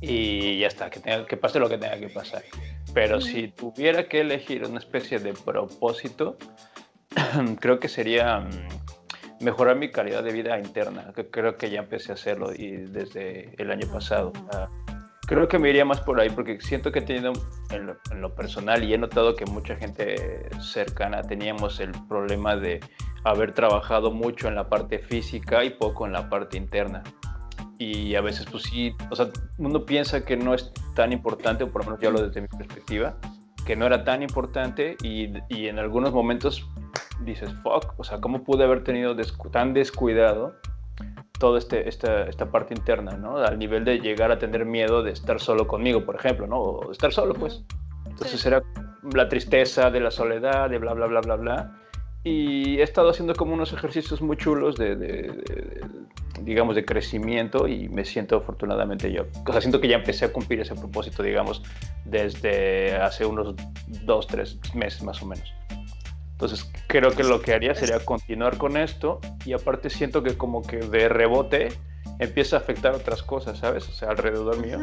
[0.00, 2.42] y ya está, que, tenga, que pase lo que tenga que pasar.
[2.92, 6.36] Pero si tuviera que elegir una especie de propósito,
[7.60, 12.12] creo que sería mm, mejorar mi calidad de vida interna, que creo que ya empecé
[12.12, 14.32] a hacerlo y desde el año pasado.
[15.26, 17.32] creo que me iría más por ahí porque siento que he tenido
[17.70, 22.56] en lo, en lo, personal y he notado que mucha gente cercana teníamos el problema
[22.56, 22.80] de
[23.24, 27.02] haber trabajado mucho en la parte física y poco en la parte interna
[27.78, 31.70] y a veces pues sí, o sea, uno piensa que no es tan importante, o
[31.70, 33.16] por lo menos yo hablo desde mi perspectiva,
[33.64, 36.68] que no era tan importante y, y en algunos momentos
[37.20, 39.16] dices, fuck, o sea, ¿cómo pude haber tenido
[39.50, 40.54] tan descuidado
[41.38, 43.38] toda este, esta, esta parte interna, ¿no?
[43.38, 46.60] Al nivel de llegar a tener miedo de estar solo conmigo, por ejemplo, ¿no?
[46.60, 47.62] O de estar solo, pues.
[48.06, 48.62] Entonces era
[49.14, 51.76] la tristeza de la soledad, de bla, bla, bla, bla, bla
[52.26, 55.80] y he estado haciendo como unos ejercicios muy chulos de,
[56.42, 60.32] digamos, de crecimiento y me siento afortunadamente yo, o sea, siento que ya empecé a
[60.32, 61.62] cumplir ese propósito, digamos,
[62.04, 63.54] desde hace unos
[64.04, 65.52] dos, tres meses más o menos.
[66.32, 70.62] Entonces creo que lo que haría sería continuar con esto y aparte siento que como
[70.62, 71.68] que de rebote
[72.18, 73.88] empieza a afectar otras cosas, ¿sabes?
[73.88, 74.78] O sea, alrededor mío.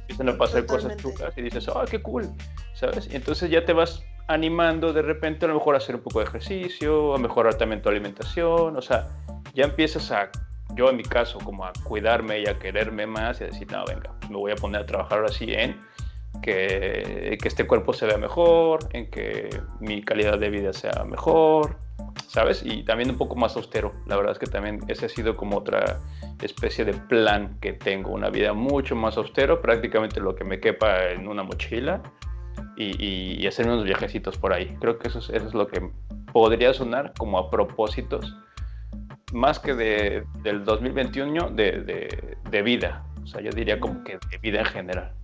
[0.00, 2.28] Empiezan a pasar cosas chulas y dices, ¡ah, qué cool!
[2.74, 3.08] ¿Sabes?
[3.12, 6.20] Y entonces ya te vas animando de repente a lo mejor a hacer un poco
[6.20, 9.08] de ejercicio, a mejorar también tu alimentación, o sea,
[9.54, 10.30] ya empiezas a,
[10.74, 13.84] yo en mi caso, como a cuidarme y a quererme más y a decir, no,
[13.86, 15.80] venga, me voy a poner a trabajar ahora sí en
[16.42, 19.48] que, que este cuerpo se vea mejor, en que
[19.80, 21.76] mi calidad de vida sea mejor,
[22.26, 22.62] ¿sabes?
[22.64, 23.92] Y también un poco más austero.
[24.06, 25.98] La verdad es que también ese ha sido como otra
[26.42, 31.10] especie de plan que tengo, una vida mucho más austero, prácticamente lo que me quepa
[31.10, 32.02] en una mochila
[32.76, 34.76] y, hacer unos viajecitos por ahí.
[34.80, 35.90] Creo que eso es, eso es, lo que
[36.32, 38.36] podría sonar como a propósitos,
[39.32, 43.04] más que de, del 2021, de, de, de, vida.
[43.22, 45.14] O sea, yo diría como que de vida en general.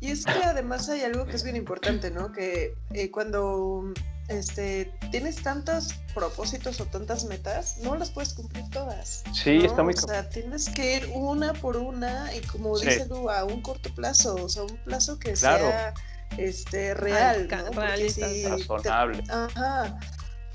[0.00, 2.30] Y es que además hay algo que es bien importante, ¿no?
[2.30, 3.94] Que eh, cuando
[4.28, 9.24] este, tienes tantos propósitos o tantas metas, no las puedes cumplir todas.
[9.32, 13.30] Sí, está muy O sea, tienes que ir una por una y como dice tú,
[13.30, 15.94] a un corto plazo, o sea, un plazo que sea
[16.36, 17.80] este real, ¿no?
[17.80, 19.22] razonable.
[19.30, 19.98] ajá.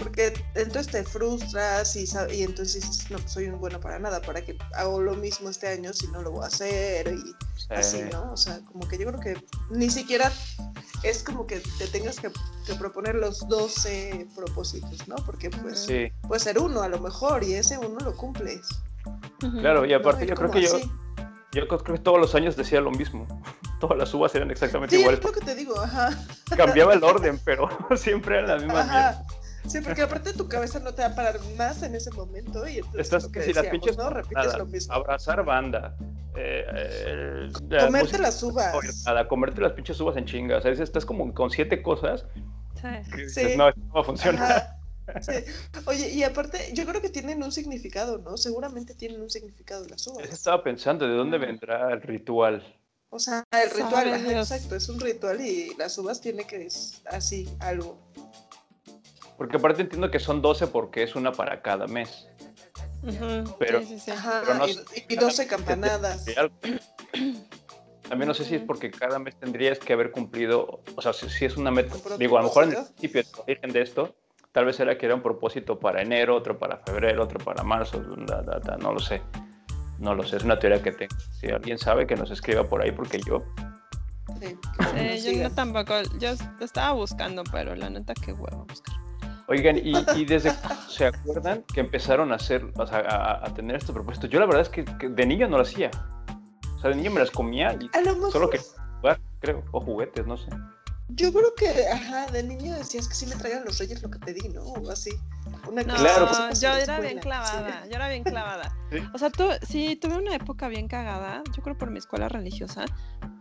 [0.01, 4.19] Porque entonces te frustras y, y entonces dices, no, pues soy un bueno para nada,
[4.21, 7.13] ¿para que hago lo mismo este año si no lo voy a hacer?
[7.13, 7.35] Y
[7.69, 8.31] así, ¿no?
[8.31, 10.31] O sea, como que yo creo que ni siquiera
[11.03, 12.31] es como que te tengas que,
[12.79, 15.15] proponer los 12 propósitos, ¿no?
[15.17, 15.87] Porque pues
[16.27, 18.61] puede ser uno a lo mejor y ese uno lo cumples.
[19.59, 20.79] Claro, y aparte yo creo que yo,
[21.51, 23.27] yo creo que todos los años decía lo mismo.
[23.81, 25.19] Todas las uvas eran exactamente iguales.
[25.19, 26.15] Sí, es lo que te digo, ajá.
[26.55, 28.87] Cambiaba el orden, pero siempre eran las mismas.
[28.87, 29.25] Ajá.
[29.67, 32.78] Sí, porque aparte tu cabeza no te va a parar más en ese momento y
[32.78, 34.10] entonces Estás, que, si las pinches ¿no?
[34.10, 34.93] repites lo mismo.
[34.93, 35.95] Abrazar banda.
[36.36, 39.04] Eh, eh, comerte las uvas.
[39.06, 40.65] Nada, comerte las pinches uvas en chingas.
[40.65, 42.26] O sea, estás como con siete cosas.
[42.82, 43.30] Sí.
[43.30, 43.58] sí.
[43.58, 44.78] no, no va a funcionar.
[45.19, 45.34] Sí.
[45.88, 48.38] Oye, y aparte, yo creo que tienen un significado, ¿no?
[48.38, 50.30] Seguramente tienen un significado las uvas.
[50.30, 52.63] Estaba pensando, ¿de dónde vendrá el ritual?
[53.10, 57.50] O sea, el ritual, exacto, es un ritual y las uvas tiene que es así,
[57.60, 57.97] algo.
[59.41, 62.27] Porque aparte entiendo que son 12 porque es una para cada mes.
[63.58, 64.67] pero, sí, sí, no
[65.10, 66.25] y, 12 campanadas.
[68.08, 71.43] También no sé si es porque cada mes tendrías que haber cumplido, o sea, si,
[71.43, 74.15] es una meta, digo, a lo mejor en el principio, el origen de esto,
[74.51, 77.99] tal vez era que era un propósito para enero, otro para febrero, otro para marzo,
[77.99, 79.23] no lo sé.
[79.97, 81.15] No lo sé, es una teoría que tengo.
[81.39, 83.43] Si alguien sabe, que nos escriba por ahí, porque yo
[84.39, 89.11] Sí, yo no tampoco, yo estaba buscando, pero la neta que huevo buscar.
[89.51, 90.53] Oigan, y, desde,
[90.87, 94.29] ¿se acuerdan que empezaron a hacer, o sea, a, tener estos propósitos?
[94.29, 95.91] Yo la verdad es que, de niño no lo hacía.
[96.77, 97.89] O sea, de niño me las comía y
[98.31, 98.61] solo que
[99.41, 100.47] creo, o juguetes, no sé.
[101.09, 104.19] Yo creo que, ajá, de niño decías que sí me traigan los reyes lo que
[104.19, 104.63] pedí, ¿no?
[104.63, 105.11] O así.
[105.67, 108.77] Una No, cosa Claro, pues, yo para la era bien clavada, yo era bien clavada.
[108.91, 108.97] Sí.
[109.13, 112.83] O sea, tú, sí, tuve una época bien cagada, yo creo por mi escuela religiosa,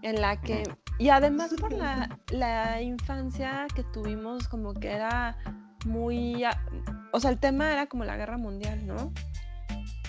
[0.02, 0.62] en la que,
[0.98, 5.36] y además por la, la infancia que tuvimos, como que era
[5.86, 6.44] muy,
[7.12, 9.12] o sea, el tema era como la guerra mundial, ¿no?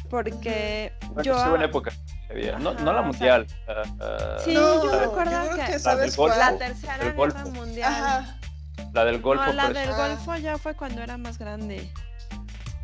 [0.10, 0.92] Porque
[1.24, 1.38] yo...
[1.42, 1.92] sí, buena época.
[2.30, 2.60] había.
[2.60, 3.48] No, no la mundial.
[4.44, 6.36] Sí, No, yo recuerdo creo que- ¿sabes Golfo.
[6.36, 6.54] cuál?
[6.54, 7.94] La tercera guerra mundial.
[7.94, 8.38] Ajá.
[8.94, 9.46] la del Golfo.
[9.46, 10.08] no, la pero- del Ah.
[10.10, 11.90] Golfo ya fue cuando era más grande.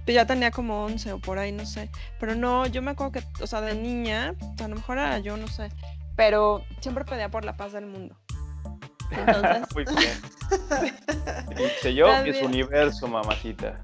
[0.06, 1.90] Pues ya tenía como 11 o por ahí, no sé.
[2.18, 5.36] Pero no, yo me acuerdo que, o sea, de niña, a lo mejor era yo,
[5.36, 5.70] no sé.
[6.16, 8.16] Pero siempre pedía por la paz del mundo.
[9.12, 10.96] Entonces, Muy bien.
[11.58, 13.80] Dice yo, mi es universo, mamacita.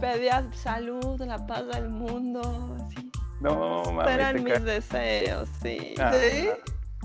[0.00, 3.10] pedía salud, la paz del mundo, así.
[3.40, 5.94] No, mami, Eran mis deseos, sí.
[5.98, 6.48] Ah, ¿Sí?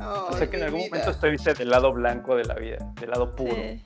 [0.01, 0.89] O sea que en algún vida.
[0.89, 3.53] momento estuviste del lado blanco de la vida, del lado puro.
[3.53, 3.82] Sí.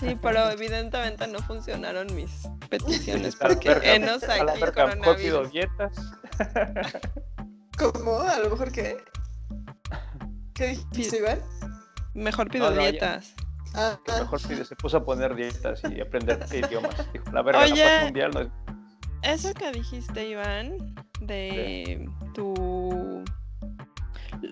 [0.00, 5.50] Sí, pero evidentemente no funcionaron mis peticiones porque enos aquí coronavirus.
[5.52, 5.92] dietas.
[7.78, 8.18] ¿Cómo?
[8.20, 8.96] ¿A lo mejor qué?
[10.54, 11.38] ¿Qué dijiste, Iván?
[12.14, 12.90] Mejor pido No, no, ya.
[12.90, 13.34] dietas.
[13.74, 14.20] Ah, ah.
[14.20, 17.12] mejor pide, se puso a poner dietas y aprender idiomas.
[17.12, 17.76] Dijo, la verga, Oye.
[17.76, 18.48] la paz mundial no es...
[19.22, 23.22] Eso que dijiste, Iván, de tu...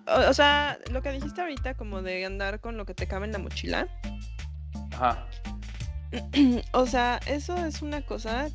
[0.07, 3.27] O, o sea, lo que dijiste ahorita como de andar con lo que te cabe
[3.27, 3.88] en la mochila.
[4.92, 5.27] Ajá.
[6.73, 8.49] O sea, eso es una cosa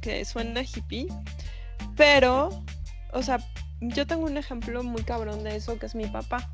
[0.00, 1.08] que suena hippie,
[1.96, 2.64] pero,
[3.12, 3.38] o sea,
[3.80, 6.48] yo tengo un ejemplo muy cabrón de eso que es mi papá.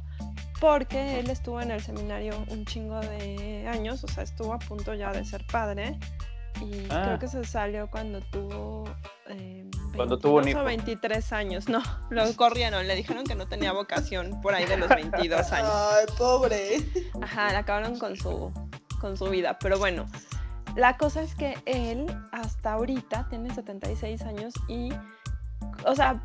[0.64, 4.94] Porque él estuvo en el seminario un chingo de años, o sea, estuvo a punto
[4.94, 5.98] ya de ser padre.
[6.62, 7.02] Y Ah.
[7.04, 8.84] creo que se salió cuando tuvo.
[9.28, 10.64] eh, Cuando tuvo un 22 o hijo.
[10.64, 11.68] 23 años.
[11.68, 15.70] No, lo corrieron, le dijeron que no tenía vocación por ahí de los 22 años.
[15.70, 16.76] Ay, pobre.
[17.20, 18.50] Ajá, la acabaron con su,
[19.02, 19.58] con su vida.
[19.60, 20.06] Pero bueno,
[20.76, 24.90] la cosa es que él hasta ahorita tiene 76 años y,
[25.86, 26.20] o sea,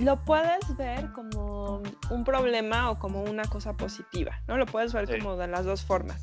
[0.00, 4.56] lo puedes ver como un problema o como una cosa positiva, ¿no?
[4.56, 5.18] Lo puedes ver Sí.
[5.18, 6.22] como de las dos formas.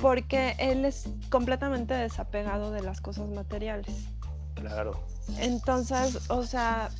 [0.00, 4.06] Porque él es completamente desapegado de las cosas materiales.
[4.54, 5.06] Claro.
[5.38, 6.90] Entonces, o sea,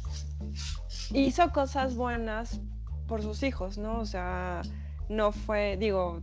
[1.12, 2.61] hizo cosas buenas
[3.07, 3.98] por sus hijos, ¿no?
[3.98, 4.62] O sea,
[5.09, 6.22] no fue, digo,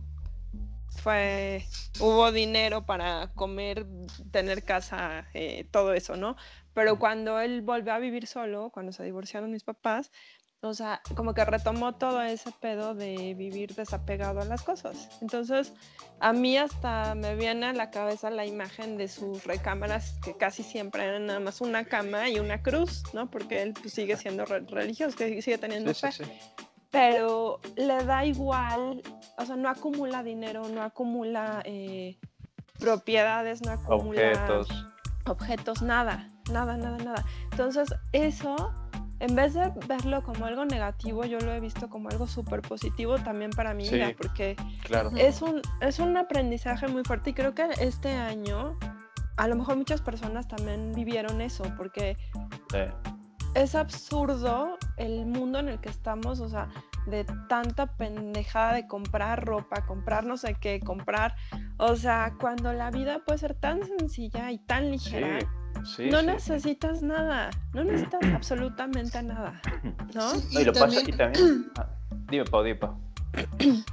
[1.02, 1.66] fue,
[2.00, 3.86] hubo dinero para comer,
[4.30, 6.36] tener casa, eh, todo eso, ¿no?
[6.78, 10.12] Pero cuando él volvió a vivir solo, cuando se divorciaron mis papás,
[10.60, 15.08] o sea, como que retomó todo ese pedo de vivir desapegado a las cosas.
[15.20, 15.72] Entonces,
[16.20, 20.62] a mí hasta me viene a la cabeza la imagen de sus recámaras que casi
[20.62, 23.28] siempre eran nada más una cama y una cruz, ¿no?
[23.28, 26.32] Porque él pues, sigue siendo re- religioso, que sigue teniendo Sí, fe sí, sí.
[26.92, 29.02] pero le da igual,
[29.36, 32.16] o sea, no acumula dinero, no acumula eh,
[32.78, 34.68] propiedades, no acumula Objetos.
[35.26, 37.24] objetos, nada, nada, nada, nada.
[37.50, 38.72] Entonces, eso,
[39.20, 43.18] en vez de verlo como algo negativo, yo lo he visto como algo súper positivo
[43.18, 43.94] también para mi Sí.
[43.96, 45.10] vida, porque Claro.
[45.16, 48.78] es un, es un aprendizaje muy fuerte y creo que este año,
[49.36, 52.16] a lo mejor muchas personas también vivieron eso, porque
[52.70, 52.78] Sí.
[53.54, 56.68] es absurdo el mundo en el que estamos, o sea,
[57.06, 61.34] de tanta pendejada de comprar ropa, comprar no sé qué, comprar,
[61.78, 65.46] o sea, cuando la vida puede ser tan sencilla y tan ligera, Sí,
[65.80, 66.26] no sí.
[66.26, 69.60] necesitas nada, no necesitas absolutamente nada,
[70.14, 70.30] ¿no?
[70.34, 71.72] Sí, No, y lo pasa, y también.
[71.78, 71.86] ah,
[72.30, 72.96] dime, Pau, dime, Pau.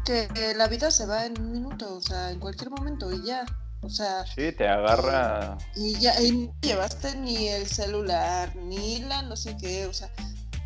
[0.05, 3.23] que eh, la vida se va en un minuto, o sea, en cualquier momento y
[3.25, 3.45] ya.
[3.81, 5.57] O sea, Sí, te agarra.
[5.75, 10.09] y ya y no llevaste ni el celular, ni la no sé qué, o sea,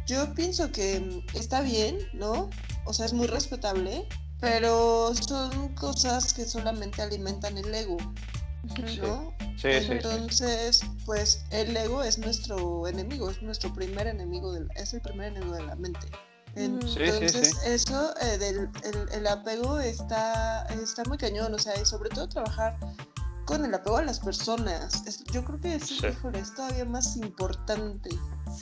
[0.08, 2.50] yo pienso que mm, está bien, ¿no?
[2.86, 4.08] O sea, es muy respetable,
[4.40, 7.98] pero son cosas que solamente alimentan el ego,
[8.76, 9.00] Sí.
[9.02, 9.34] ¿no?
[9.58, 9.92] Sí, sí, sí.
[9.92, 15.28] Entonces, pues el ego es nuestro enemigo, es nuestro primer enemigo, del, es el primer
[15.34, 16.08] enemigo de la mente.
[16.56, 16.82] Ujú.
[16.82, 17.70] Sí, sí, Entonces, sí.
[17.70, 22.28] eso eh, del el, el apego está, está muy cañón, o sea, y sobre todo
[22.30, 22.78] trabajar
[23.46, 25.06] con el apego a las personas.
[25.08, 26.08] Es- yo creo que eso, Sí.
[26.08, 28.10] híjole, es todavía más importante.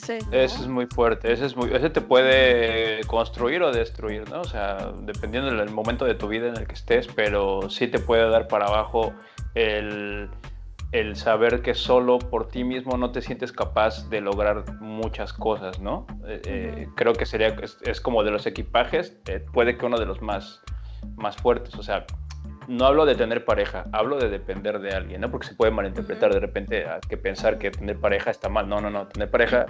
[0.04, 0.18] Sí.
[0.32, 4.40] Ese es muy fuerte, ese, es muy, ese te puede construir o destruir, ¿no?
[4.42, 7.98] O sea, dependiendo del momento de tu vida en el que estés, pero sí te
[7.98, 9.12] puede dar para abajo
[9.58, 10.30] el,
[10.92, 15.80] el saber que solo por ti mismo no te sientes capaz de lograr muchas cosas,
[15.80, 16.06] ¿no?
[16.26, 19.98] Eh, eh, creo que sería, es, es como de los equipajes, eh, puede que uno
[19.98, 20.62] de los más,
[21.16, 22.06] más fuertes, o sea,
[22.68, 25.30] no hablo de tener pareja, hablo de depender de alguien, ¿no?
[25.30, 28.68] Porque se puede malinterpretar de repente a que pensar que tener pareja está mal.
[28.68, 29.64] No, no, no, tener pareja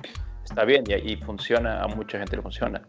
[0.44, 2.83] está bien y, y funciona, a mucha gente le funciona.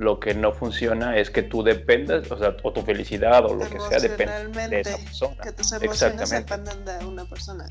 [0.00, 3.68] Lo que no funciona es que tú dependas, o sea, o tu felicidad o lo
[3.68, 5.36] que sea depende de esa persona.
[5.42, 7.66] Que tus emociones dependan de una persona.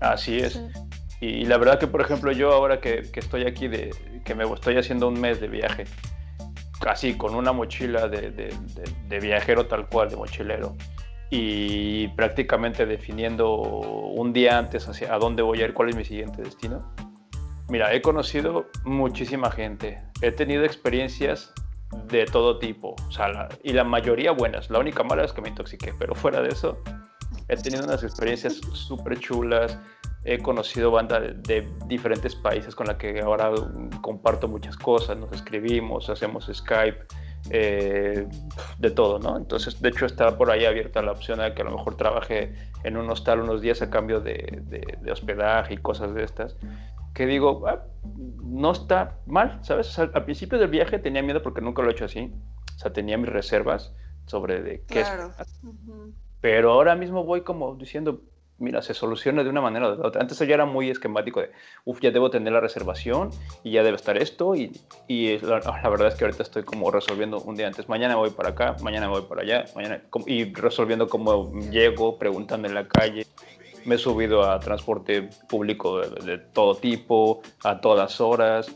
[0.00, 0.60] Así es.
[1.20, 3.94] Y, la verdad que, por ejemplo, yo ahora que, que, estoy aquí, de,
[4.24, 5.84] que me estoy haciendo un mes de viaje,
[6.80, 8.52] casi con una mochila de, de,
[9.08, 10.76] de viajero tal cual, de mochilero,
[11.30, 16.04] y prácticamente definiendo un día antes hacia a dónde voy a ir, cuál es mi
[16.04, 16.92] siguiente destino.
[17.68, 21.52] Mira, he conocido muchísima gente, he tenido experiencias
[22.06, 24.70] de todo tipo, o sea, y la mayoría buenas.
[24.70, 26.78] La única mala es que me intoxiqué, pero fuera de eso,
[27.48, 29.78] he tenido unas experiencias súper chulas.
[30.24, 33.50] He conocido bandas de, diferentes países con las que ahora
[34.00, 37.06] comparto muchas cosas, nos escribimos, hacemos Skype,
[37.50, 38.28] eh,
[38.78, 39.36] de todo, ¿no?
[39.36, 42.54] Entonces, de hecho, está por ahí abierta la opción de que a lo mejor trabaje
[42.84, 46.56] en un hostal unos días a cambio de, de, hospedaje y cosas de estas.
[47.14, 47.84] Que digo, ah,
[48.42, 49.98] no está mal, ¿sabes?
[49.98, 52.32] al principio del viaje tenía miedo porque nunca lo he hecho así.
[52.74, 53.94] O sea, tenía mis reservas
[54.26, 55.32] sobre de qué claro.
[55.38, 55.60] es.
[56.40, 58.20] Pero ahora mismo voy como diciendo,
[58.62, 60.22] mira, se soluciona de una manera o de otra.
[60.22, 61.50] Antes ya era muy esquemático de,
[61.84, 63.30] uff, ya debo tener la reservación
[63.62, 64.54] y ya debe estar esto.
[64.54, 64.72] Y,
[65.08, 67.88] y la, verdad es que ahorita estoy como resolviendo un día antes.
[67.88, 72.74] Mañana voy para acá, mañana voy para allá, mañana, y resolviendo cómo llego, preguntando en
[72.74, 73.26] la calle.
[73.84, 78.74] Me he subido a transporte público de, de todo tipo, a todas horas.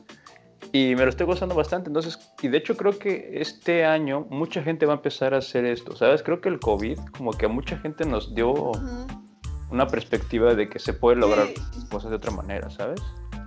[0.72, 1.88] Y me lo estoy gozando bastante.
[1.88, 5.64] Entonces, y de hecho creo que este año mucha gente va a empezar a hacer
[5.64, 5.96] esto.
[5.96, 6.22] ¿Sabes?
[6.22, 8.52] Creo que el COVID como que a mucha gente nos dio...
[8.52, 9.26] Uh -huh
[9.70, 11.86] una perspectiva de que se puede lograr sí.
[11.90, 13.00] cosas de otra manera, ¿sabes?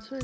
[0.08, 0.15] Sí.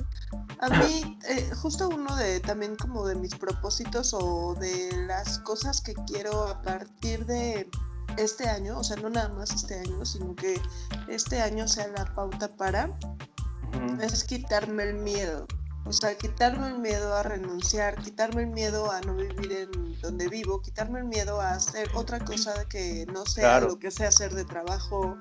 [0.60, 5.82] A mí, eh, justo uno de también como de mis propósitos o de las cosas
[5.82, 7.69] que quiero a partir de
[8.17, 10.59] este año, o sea, no nada más este año, sino que
[11.07, 14.01] este año sea la pauta para, uh -huh.
[14.01, 15.47] es quitarme el miedo.
[15.87, 20.27] O sea, quitarme el miedo a renunciar, quitarme el miedo a no vivir en donde
[20.27, 23.67] vivo, quitarme el miedo a hacer otra cosa que no sea claro.
[23.67, 25.15] lo que sea hacer de trabajo,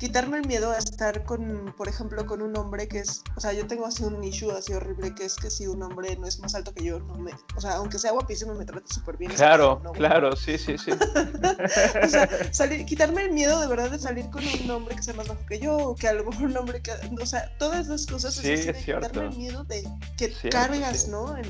[0.00, 3.52] quitarme el miedo a estar con, por ejemplo, con un hombre que es, o sea,
[3.52, 6.40] yo tengo así un issue así horrible que es que si un hombre no es
[6.40, 9.30] más alto que yo, no me, o sea, aunque sea guapísimo, me trata súper bien.
[9.32, 10.90] Claro, no, claro, sí, sí, sí.
[10.90, 15.12] o sea, salir, quitarme el miedo de verdad de salir con un hombre que sea
[15.12, 17.84] más bajo que yo, o que a lo mejor un hombre que, o sea, todas
[17.84, 19.06] esas cosas, sí, es, es cierto.
[19.06, 19.82] quitarme el miedo de
[20.16, 21.10] que Cierto, cargas, sí.
[21.10, 21.36] ¿no?
[21.36, 21.44] En,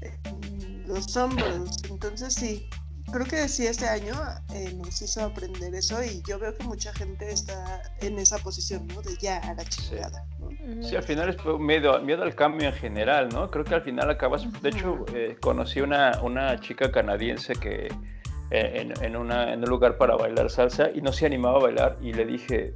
[0.00, 1.82] en los hombros.
[1.90, 2.68] Entonces sí,
[3.12, 4.14] creo que sí este año
[4.54, 8.86] eh, nos hizo aprender eso y yo veo que mucha gente está en esa posición,
[8.88, 9.02] ¿no?
[9.02, 10.48] De ya a la chingada, ¿no?
[10.82, 13.50] Sí, al final es miedo, miedo al cambio en general, ¿no?
[13.50, 14.46] Creo que al final acabas...
[14.62, 17.88] De hecho, eh, conocí una, una chica canadiense que
[18.50, 21.62] eh, en, en, una, en un lugar para bailar salsa y no se animaba a
[21.62, 22.74] bailar y le dije,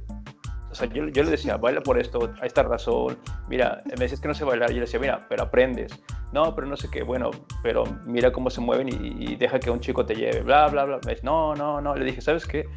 [0.73, 4.19] o sea, yo, yo, le decía, baila por esto, hay esta razón, mira, me decías
[4.19, 7.03] que no sé bailar, yo le decía, mira, pero aprendes, no, pero no sé qué,
[7.03, 7.29] bueno,
[7.61, 10.85] pero mira cómo se mueven y, y deja que un chico te lleve, bla, bla,
[10.85, 12.67] bla, me dice, no, no, no, le dije, ¿sabes qué?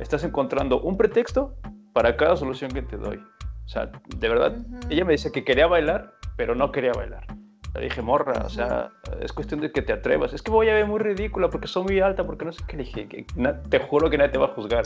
[0.00, 1.56] Estás encontrando un pretexto
[1.92, 3.16] para cada solución que te doy.
[3.64, 4.86] O sea, de verdad, uh -huh.
[4.90, 7.26] ella me decía que quería bailar, pero no quería bailar.
[7.76, 10.32] Le dije, morra, o sea, es cuestión de que te atrevas.
[10.32, 12.76] Es que voy a ver muy ridícula porque soy muy alta, porque no sé qué.
[12.76, 14.84] Le dije, que, na, te juro que nadie te va a juzgar.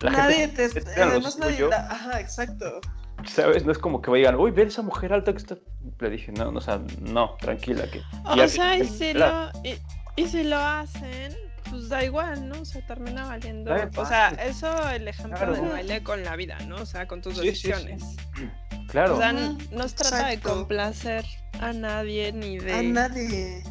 [0.00, 2.80] La nadie te, te además nadie, la, ajá, exacto.
[3.24, 3.64] ¿Sabes?
[3.64, 5.56] No es como que vayan, uy, ve esa mujer alta que está.
[6.00, 7.84] Le dije, no, no, o sea, no, tranquila.
[7.90, 8.02] Que...
[8.24, 9.78] O sea, y si, lo, y,
[10.16, 11.34] y si lo hacen,
[11.70, 12.60] pues da igual, ¿no?
[12.60, 13.74] O sea, termina valiendo.
[13.96, 15.52] O sea, eso el ejemplo claro.
[15.54, 16.76] del baile con la vida, ¿no?
[16.76, 18.02] O sea, con tus sí, decisiones.
[18.02, 18.50] Sí, sí.
[18.88, 19.16] Claro.
[19.16, 20.48] O sea, no se trata Exacto.
[20.48, 21.24] de complacer
[21.60, 22.72] a nadie ni de.
[22.72, 23.62] A nadie.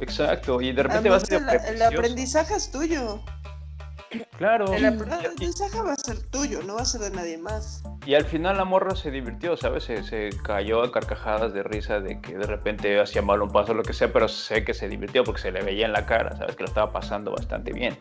[0.00, 1.42] Exacto, y de repente vas a ser.
[1.66, 3.22] El, el aprendizaje es tuyo.
[4.36, 4.72] Claro.
[4.72, 7.82] El aprendizaje va a ser tuyo, no va a ser de nadie más.
[8.06, 9.84] Y al final la morra se divirtió, ¿sabes?
[9.84, 13.72] Se, se, cayó a carcajadas de risa de que de repente hacía mal un paso
[13.72, 16.06] o lo que sea, pero sé que se divirtió porque se le veía en la
[16.06, 16.56] cara, ¿sabes?
[16.56, 17.98] Que lo estaba pasando bastante bien.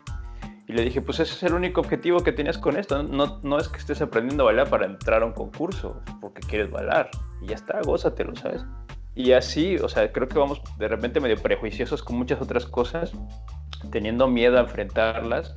[0.68, 3.02] Y le dije, pues ese es el único objetivo que tienes con esto.
[3.02, 6.70] No, no es que estés aprendiendo a bailar para entrar a un concurso, porque quieres
[6.70, 7.10] bailar.
[7.42, 8.66] Y ya está, gózatelo, ¿sabes?
[9.16, 13.14] Y así, o sea, creo que vamos de repente medio prejuiciosos con muchas otras cosas,
[13.92, 15.56] teniendo miedo a enfrentarlas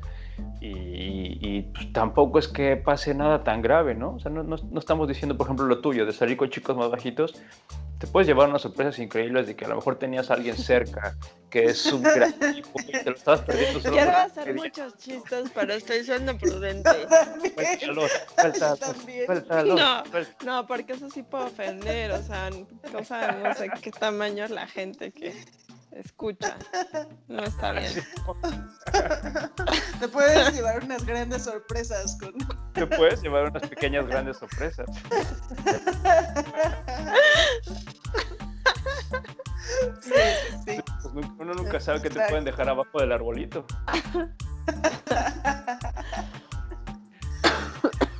[0.61, 4.15] y, y pues, tampoco es que pase nada tan grave, ¿no?
[4.15, 6.77] O sea, no, no, no, estamos diciendo, por ejemplo, lo tuyo, de salir con chicos
[6.77, 7.41] más bajitos.
[7.99, 11.17] Te puedes llevar unas sorpresas increíbles de que a lo mejor tenías a alguien cerca
[11.51, 13.81] que es un gran tipo y te lo estabas perdiendo.
[13.81, 16.91] Solo Quiero hacer muchos chistes, pero estoy siendo prudente.
[17.55, 18.03] Suéltalo,
[18.41, 18.77] suéltalo,
[19.27, 20.03] suéltalo, no,
[20.45, 24.67] no, porque eso sí puede ofender, o sea, no sabemos de qué tamaño es la
[24.67, 25.35] gente que
[25.93, 26.57] escucha.
[27.29, 27.93] No está bien.
[30.01, 32.35] Te puedes llevar unas grandes sorpresas con.
[32.73, 34.87] Te puedes llevar unas pequeñas grandes sorpresas.
[40.01, 40.13] Sí,
[40.67, 40.81] sí.
[41.13, 43.65] Pues uno nunca sabes que te pueden dejar abajo del arbolito.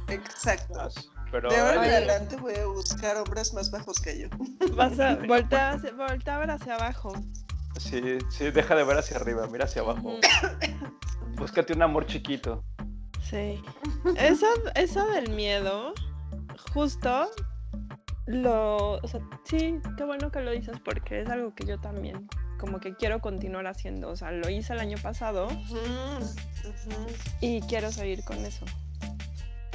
[0.09, 0.89] Exacto.
[1.31, 4.29] Pero de ahora en adelante voy a buscar hombres más bajos que yo.
[4.75, 7.13] Vas a voltear hacia, voltea a ver hacia abajo.
[7.79, 10.19] Sí, sí, deja de ver hacia arriba, mira hacia abajo.
[11.37, 12.65] Búscate un amor chiquito.
[13.23, 13.63] Sí.
[14.17, 15.95] Eso, eso del miedo,
[16.73, 17.31] justo
[18.27, 18.95] lo.
[18.99, 22.29] O sea, sí, qué bueno que lo dices porque es algo que yo también
[22.61, 24.11] como que quiero continuar haciendo.
[24.11, 25.49] O sea, lo hice el año pasado
[27.41, 28.65] y quiero seguir con eso.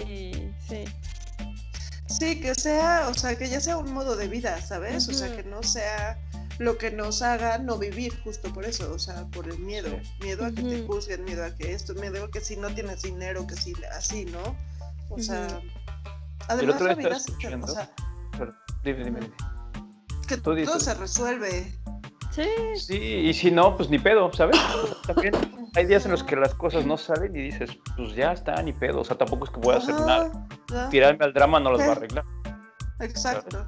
[0.08, 0.86] Y sí.
[2.08, 5.10] Sí, que sea, o sea, que ya sea un modo de vida, ¿sabes?
[5.10, 6.18] O sea, que no sea
[6.60, 9.90] lo que nos haga no vivir justo por eso, o sea, por el miedo.
[10.22, 13.02] Miedo a que te juzguen, miedo a que esto, miedo a que si no tienes
[13.02, 14.56] dinero, que si así, ¿no?
[15.10, 15.48] O sea,
[16.48, 17.92] además otro la vida, se- o sea,
[18.38, 18.54] Pero,
[18.84, 19.34] dime, dime, dime.
[20.28, 20.84] que Tú todo dices.
[20.84, 21.78] se resuelve.
[22.32, 22.50] Sí.
[22.76, 24.58] Sí, y si no, pues ni pedo, ¿sabes?
[25.08, 25.34] También
[25.76, 28.74] hay días en los que las cosas no salen y dices, pues ya está, ni
[28.74, 29.02] pedo.
[29.02, 30.48] O sea, tampoco es que voy a hacer Ajá, nada.
[30.70, 31.92] ya, Tirarme al drama no los va a ¿Qué?
[31.94, 32.26] arreglar.
[33.00, 33.66] Exacto.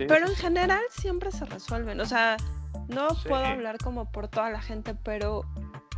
[0.00, 2.00] Sí, Pero en general siempre se resuelven.
[2.00, 2.36] O sea,
[2.88, 3.28] no Sí.
[3.28, 5.42] puedo hablar como por toda la gente, pero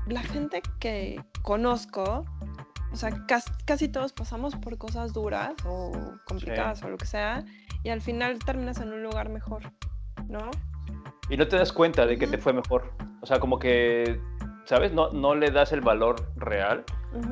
[0.07, 2.25] la gente que conozco,
[2.93, 5.93] o sea, cas- casi todos pasamos por cosas duras o
[6.27, 7.45] complicadas o lo que sea,
[7.85, 9.73] y al final terminas en un lugar mejor,
[10.29, 10.51] ¿no?
[11.29, 12.93] Y no te das cuenta de que te fue mejor.
[13.21, 14.21] O sea, como que,
[14.67, 14.93] ¿sabes?
[14.93, 16.85] No, no le das el valor real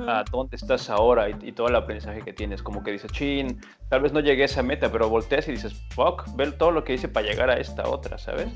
[0.08, 2.62] A dónde estás ahora y, y todo el aprendizaje que tienes.
[2.62, 5.74] Como que dices, chin, tal vez no llegué a esa meta, pero volteas y dices,
[5.90, 8.48] fuck, ve todo lo que hice para llegar a esta otra, ¿sabes?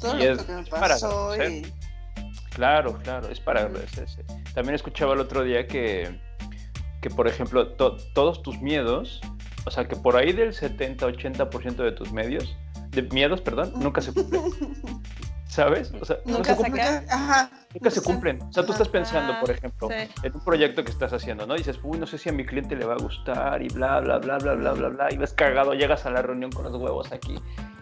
[0.00, 1.66] Todo Y lo es- que me es para pasó y...
[2.50, 4.24] Claro, claro, es para agradecerse.
[4.54, 6.18] También escuchaba el otro día que,
[7.02, 9.20] que por ejemplo, to- todos tus miedos,
[9.66, 12.56] o sea, que por ahí del 70-80% de tus medios,
[12.90, 14.42] de miedos, perdón, nunca se cumplen,
[15.48, 15.92] ¿sabes?
[16.00, 17.06] O sea, no Nunca se se cumplen.
[17.10, 17.50] ajá.
[17.74, 18.42] Nunca se cumplen.
[18.42, 20.08] O sea, tú estás pensando, por ejemplo, sí.
[20.22, 21.54] en un proyecto que estás haciendo, ¿no?
[21.54, 24.18] Dices, uy, no sé si a mi cliente le va a gustar y bla, bla,
[24.18, 25.12] bla, bla, bla, bla, bla.
[25.12, 27.38] Y ves cagado, llegas a la reunión con los huevos aquí.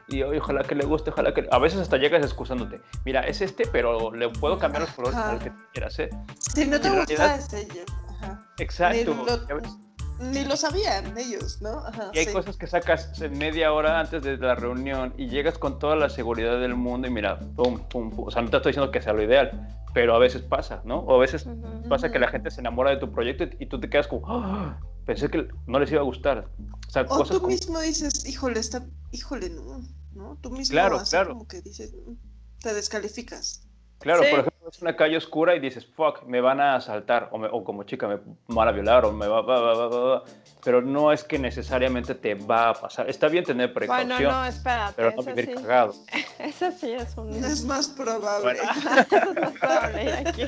[0.08, 1.48] Y "Oye, ojalá que le guste, ojalá que...
[1.50, 2.80] A veces hasta llegas excusándote.
[3.06, 6.10] Mira, es este, pero le puedo cambiar los colores al que quieras, ¿eh?
[6.38, 7.82] Si no te gusta realidad- ese, yo-
[8.20, 8.46] ajá.
[8.58, 9.14] Exacto.
[9.14, 9.83] Lo,
[10.20, 11.78] ni lo sabían ellos, ¿no?
[11.86, 12.32] Ajá, Y hay sí.
[12.32, 16.08] cosas que sacas en media hora antes de la reunión y llegas con toda la
[16.08, 18.26] seguridad del mundo y mira, pum, pum, pum.
[18.28, 20.98] O sea, no te estoy diciendo que sea lo ideal, pero a veces pasa, ¿no?
[21.00, 21.46] O a veces
[21.88, 24.22] pasa que la gente se enamora de tu proyecto y, y tú te quedas como,
[24.28, 26.48] "Ah, pensé que no les iba a gustar.
[26.86, 29.80] O sea, O cosas tú como- mismo dices, híjole, está, híjole, no,
[30.12, 30.36] ¿no?
[30.40, 31.30] Tú mismo Claro, claro.
[31.30, 32.14] como que dices, "Mm",
[32.60, 33.66] te descalificas.
[33.98, 34.30] Claro, Sí.
[34.30, 37.48] por ejemplo, es una calle oscura y dices, fuck, me van a asaltar, o, me-
[37.50, 40.24] o como chica me van a violar, o me va, va, va, va, va, va.
[40.64, 43.08] Pero no es que necesariamente te va a pasar.
[43.10, 44.94] Está bien tener precaución, Bueno, no, espérate.
[44.96, 45.94] pero no vivir sí, cagado.
[46.38, 47.30] ese sí es un...
[47.44, 48.42] Es más probable.
[48.42, 48.62] Bueno.
[48.62, 50.42] Eso es más probable aquí.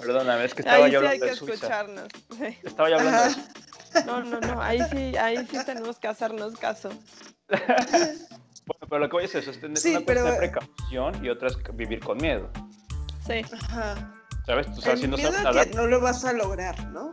[0.00, 1.54] Perdóname, es que estaba Ahí yo sí hay hablando que de Suiza.
[1.54, 2.08] escucharnos.
[2.38, 2.58] sí.
[2.64, 4.04] Estaba yo hablando de.
[4.06, 6.88] No, no, no, ahí sí, ahí sí tenemos que hacernos caso.
[7.48, 10.22] Bueno, pero lo que voy a decir es eso, es tener Sí, una cosa de
[10.22, 12.48] pero- precaución y otra es vivir con miedo.
[13.26, 13.42] Sí.
[13.52, 14.14] Ajá.
[14.46, 14.66] ¿Sabes?
[14.76, 17.10] O sea, el si no miedo sabes a que no lo vas a lograr, ¿no?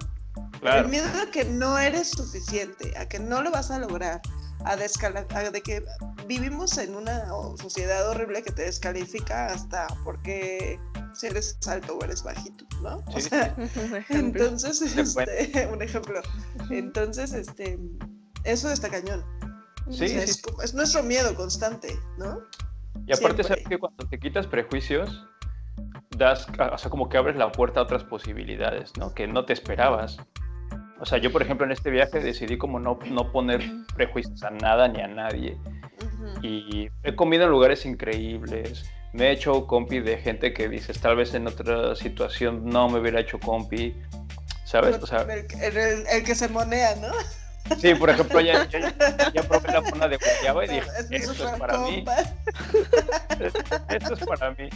[0.59, 0.81] claro.
[0.85, 4.21] El miedo a que no eres suficiente, a que no lo vas a lograr,
[4.65, 5.83] a, a de que
[6.27, 7.27] vivimos en una
[7.61, 10.79] sociedad horrible que te descalifica hasta porque
[11.13, 12.97] si eres alto o eres bajito, ¿no?
[13.07, 14.43] O Sí, sea, Un ejemplo.
[14.45, 16.21] entonces, este, un ejemplo.
[16.71, 17.79] Entonces, este,
[18.43, 19.23] eso está cañón.
[19.91, 22.39] Sí, O sea, sí, es, es nuestro miedo constante, ¿no?
[23.07, 23.63] Y aparte, sabes siempre.
[23.69, 25.25] que cuando te quitas prejuicios,
[26.19, 29.13] das, o sea, como que abres la puerta a otras posibilidades, ¿no?
[29.15, 30.17] Que no te esperabas.
[30.99, 33.61] O sea, yo, por ejemplo, en este viaje decidí como no, no poner
[33.95, 35.57] prejuicios a nada ni a nadie.
[36.43, 38.85] Y he comido en lugares increíbles.
[39.13, 42.99] Me he hecho compi de gente que dices, tal vez en otra situación no me
[42.99, 43.95] hubiera hecho compi.
[44.65, 45.01] ¿Sabes?
[45.01, 45.47] O sea, el,
[45.77, 47.07] el- el que se monea, ¿no?
[47.77, 48.93] Sí, por ejemplo, ya, ya,
[49.33, 52.05] ya probé la mona de guayaba y dije, esto es para mí.
[53.89, 54.69] Esto es para mí.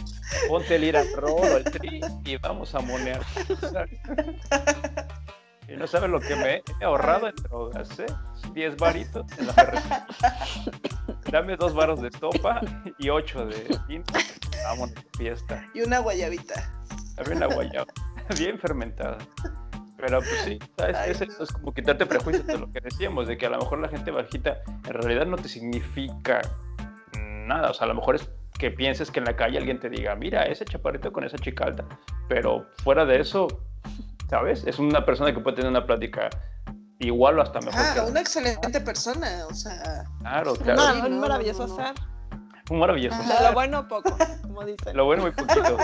[0.48, 3.20] Ponte el ir al rol o el tri y vamos a monear.
[3.60, 4.00] ¿sabes?
[5.68, 8.06] Y no sabes lo que me he ahorrado en drogas, ¿eh?
[8.52, 10.06] 10 varitos en la ferretería.
[11.30, 12.60] Dame dos varos de estopa
[12.98, 14.14] y ocho de tinto.
[14.64, 15.66] Vámonos fiesta.
[15.74, 16.54] Y una guayabita.
[17.16, 17.86] Había una guayaba
[18.38, 19.18] bien fermentada.
[20.06, 20.96] Pero pues sí, ¿sabes?
[20.96, 21.44] Ay, es, no.
[21.44, 24.10] es como quitarte prejuicios de lo que decíamos, de que a lo mejor la gente
[24.10, 26.40] bajita en realidad no te significa
[27.46, 27.70] nada.
[27.70, 28.28] O sea, a lo mejor es
[28.58, 31.64] que pienses que en la calle alguien te diga, mira, ese chaparrito con esa chica
[31.64, 31.84] alta.
[32.28, 33.48] Pero fuera de eso,
[34.28, 34.64] ¿sabes?
[34.66, 36.28] Es una persona que puede tener una plática
[36.98, 37.72] igual o hasta mejor.
[37.72, 40.04] que Ah, la- una excelente persona, o sea.
[40.20, 41.06] Claro, Un claro.
[41.08, 41.84] un maravilloso no, no.
[41.84, 41.94] ser.
[42.70, 43.18] un maravilloso.
[43.22, 44.96] De lo bueno poco, como dicen.
[44.96, 45.76] Lo bueno muy poquito.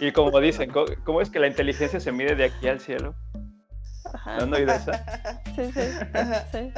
[0.00, 0.72] Y como dicen,
[1.04, 3.14] ¿cómo es que la inteligencia se mide de aquí al cielo?
[4.12, 4.38] Ajá.
[4.38, 5.04] ¿No han oído esa?
[5.54, 5.80] Sí, sí,
[6.14, 6.46] Ajá.
[6.52, 6.72] sí.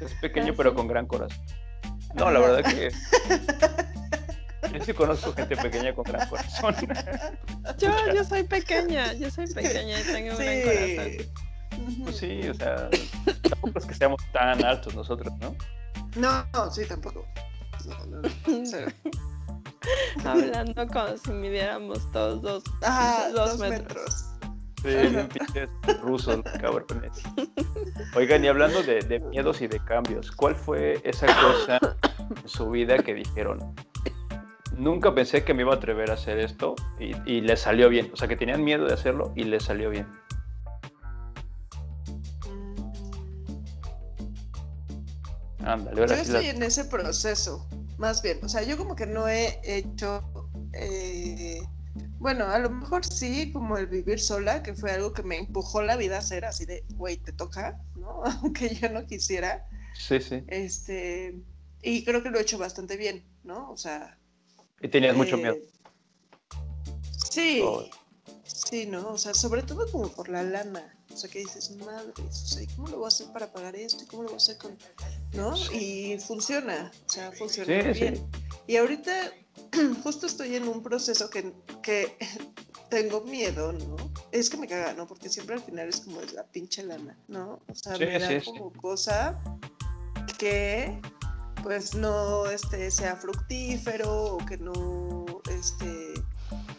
[0.00, 0.76] Es pequeño Ah, pero sí.
[0.76, 1.44] con gran corazón.
[2.14, 2.90] No, la verdad que
[4.78, 6.74] yo sí conozco gente pequeña con gran corazón.
[7.78, 11.10] Yo, yo soy pequeña, yo soy pequeña y tengo un gran corazón.
[11.10, 11.32] Sí.
[12.04, 12.88] Pues sí, o sea,
[13.48, 15.56] tampoco es que seamos tan altos nosotros, ¿no?
[16.16, 17.26] No, no, sí, tampoco.
[17.86, 18.28] No, no, no.
[20.24, 23.90] Hablando como si midiéramos todos dos, Ah, dos dos metros.
[24.02, 24.30] metros.
[24.82, 27.22] Sí, rusos, cabrones.
[28.14, 31.78] Oigan, y hablando de, de miedos y de cambios, ¿cuál fue esa cosa
[32.42, 33.74] en su vida que dijeron?
[34.76, 38.10] Nunca pensé que me iba a atrever a hacer esto y, y les salió bien.
[38.12, 40.06] O sea, que tenían miedo de hacerlo y les salió bien.
[45.64, 47.66] Ándale, Yo estoy la- en ese proceso,
[47.98, 48.38] más bien.
[48.42, 50.24] O sea, yo como que no he hecho.
[50.72, 51.60] eh,
[52.18, 55.82] bueno, a lo mejor sí, como el vivir sola, que fue algo que me empujó
[55.82, 58.22] la vida a hacer, así de, güey, te toca, ¿no?
[58.42, 59.66] Aunque yo no quisiera.
[59.94, 60.42] Sí, sí.
[60.48, 61.34] Este.
[61.82, 63.70] Y creo que lo he hecho bastante bien, ¿no?
[63.70, 64.18] O sea.
[64.80, 65.56] Y tenías mucho eh, miedo.
[67.30, 67.60] Sí.
[67.62, 67.84] Oh.
[68.44, 69.10] Sí, ¿no?
[69.10, 70.96] O sea, sobre todo como por la lana.
[71.14, 73.76] O sea, que dices, madres, o sea, ¿y ¿cómo lo voy a hacer para pagar
[73.76, 74.02] esto?
[74.02, 74.76] ¿Y cómo lo voy a hacer con...?
[75.32, 75.54] ¿No?
[75.72, 78.00] Y funciona, o sea, funciona Sí, muy sí.
[78.00, 78.26] bien.
[78.66, 79.32] Y ahorita
[80.02, 81.52] justo estoy en un proceso que,
[81.82, 82.16] que
[82.90, 83.96] tengo miedo, ¿no?
[84.32, 85.06] Es que me caga, ¿no?
[85.06, 87.60] Porque siempre al final es como la pinche lana, ¿no?
[87.68, 89.40] O sea, Sí, me da como cosa
[90.38, 91.00] que
[91.62, 96.12] pues no este, sea fructífero o que no, este,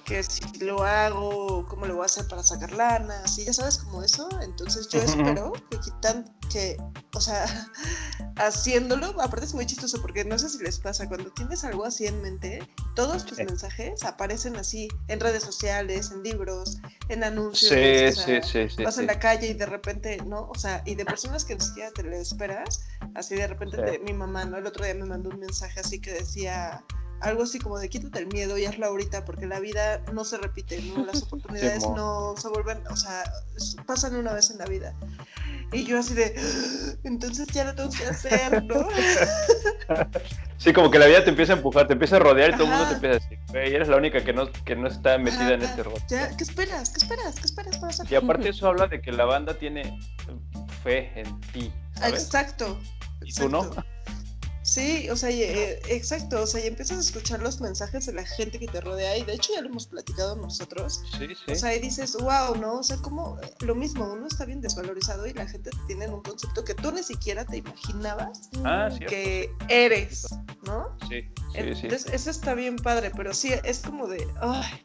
[0.06, 3.80] que si lo hago, cómo lo voy a hacer para sacar lana, así, ya sabes,
[3.80, 4.30] como eso.
[4.42, 6.78] Entonces yo espero que quitan, que,
[7.14, 7.46] o sea,
[8.38, 12.06] haciéndolo, aparte es muy chistoso porque no sé si les pasa, cuando tienes algo así
[12.06, 13.46] en mente, todos tus Sí.
[13.46, 16.78] mensajes aparecen así en redes sociales, en libros,
[17.10, 17.72] en anuncios.
[17.72, 18.84] Sí, o sí, sea, sí, sí.
[18.84, 19.02] vas sí.
[19.02, 20.48] en la calle y de repente, ¿no?
[20.50, 22.82] O sea, y de personas que ni siquiera te lo esperas,
[23.16, 24.58] así de repente te- mi mamá, ¿no?
[24.58, 26.84] El otro día me mandó un mensaje así que decía
[27.26, 30.38] algo así como de quítate el miedo y hazlo ahorita porque la vida no se
[30.38, 31.06] repite, ¿no?
[31.06, 33.24] Las oportunidades no se vuelven, o sea,
[33.86, 34.94] pasan una vez en la vida.
[35.72, 38.88] Y yo así de, "Ah, entonces ya lo tengo que hacer, ¿no?
[40.58, 42.64] Sí, como que la vida te empieza a empujar, te empieza a rodear y todo
[42.64, 45.18] el mundo te empieza a decir, güey, eres la única que no, que no está
[45.18, 45.94] metida en este rol.
[46.08, 46.90] ¿Qué esperas?
[46.90, 47.36] ¿Qué esperas?
[47.36, 48.12] ¿Qué esperas para hacer?
[48.12, 50.00] Y aparte eso habla de que la banda tiene
[50.84, 52.24] fe en ti, ¿sabes?
[52.24, 52.80] Exacto.
[53.24, 53.70] ¿Y tú no?
[54.66, 58.14] Sí, o sea, y, eh, exacto, o sea, y empiezas a escuchar los mensajes de
[58.14, 61.04] la gente que te rodea y de hecho ya lo hemos platicado nosotros.
[61.20, 61.52] Sí, sí.
[61.52, 62.80] O sea, y dices, wow, ¿no?
[62.80, 66.24] O sea, como eh, lo mismo, uno está bien desvalorizado y la gente tiene un
[66.24, 70.26] concepto que tú ni siquiera te imaginabas Ah, que eres,
[70.66, 70.98] ¿no?
[71.10, 71.22] Sí,
[71.54, 71.82] sí, sí.
[71.84, 74.84] Entonces, eso está bien padre, pero sí, es como de, ay,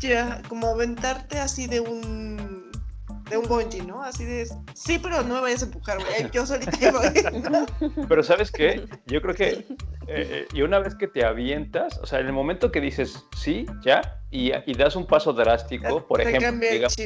[0.00, 2.65] ya, como aventarte así de un,
[3.28, 4.02] de un bungee, ¿no?
[4.02, 7.96] Así de, sí, pero no me vayas a empujar, güey, yo solita ahí voy.
[8.08, 8.86] Pero ¿sabes qué?
[9.06, 9.66] Yo creo que, eh,
[10.06, 13.66] eh, y una vez que te avientas, o sea, en el momento que dices sí,
[13.84, 16.96] ya, y, y das un paso drástico, por ejemplo, digamos,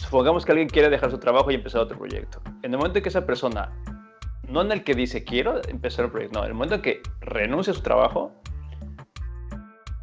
[0.00, 2.40] supongamos que alguien quiere dejar su trabajo y empezar otro proyecto.
[2.62, 3.70] En el momento que esa persona,
[4.48, 7.02] no en el que dice quiero empezar un proyecto, no, en el momento en que
[7.20, 8.32] renuncia a su trabajo,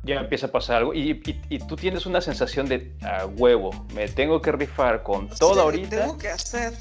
[0.05, 3.71] ya empieza a pasar algo y, y- y tú tienes una sensación de a huevo,
[3.93, 6.73] me tengo que rifar con todo Sí, ahorita, Tengo que hacer.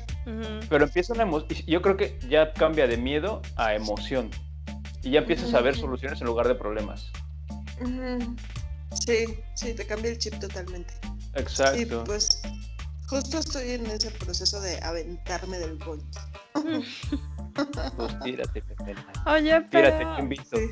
[0.69, 4.31] Pero empieza una emo- y Yo creo que ya cambia de miedo a emoción
[5.03, 7.11] y ya empiezas a ver soluciones en lugar de problemas.
[9.07, 10.95] Sí, sí, te cambia el chip totalmente.
[11.37, 12.05] Y Exacto.
[12.05, 12.41] pues
[13.09, 16.07] justo estoy en ese proceso de aventarme del bungee.
[17.97, 18.95] Pues tírate, Pepe.
[19.27, 20.57] Oye, Tírate, te pero invito.
[20.57, 20.67] Sí.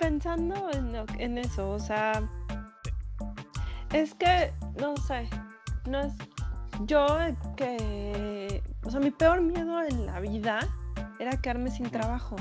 [0.00, 2.12] Pensando en, lo- en eso, o sea,
[3.92, 5.28] es que, no sé,
[5.88, 6.12] no es,
[6.86, 7.06] yo
[7.56, 10.60] que, o sea, mi peor miedo en la vida
[11.18, 12.36] era quedarme sin trabajo.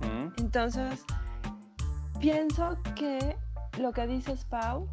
[0.00, 1.04] Mm, Entonces,
[2.20, 3.36] pienso que
[3.78, 4.88] lo que dices, Pau,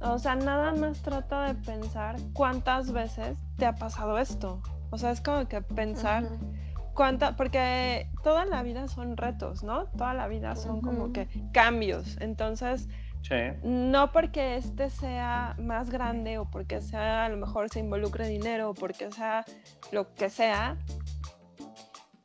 [0.00, 4.60] o sea, nada más trata de pensar cuántas veces te ha pasado esto.
[4.90, 6.24] O sea, es como que pensar.
[6.94, 9.86] Cuánta, porque toda la vida son retos, ¿no?
[9.86, 12.16] Toda la vida son como que cambios.
[12.20, 12.88] Entonces,
[13.22, 13.36] Sí.
[13.62, 18.70] no porque este sea más grande o porque sea a lo mejor se involucre dinero
[18.70, 19.44] o porque sea
[19.92, 20.76] lo que sea,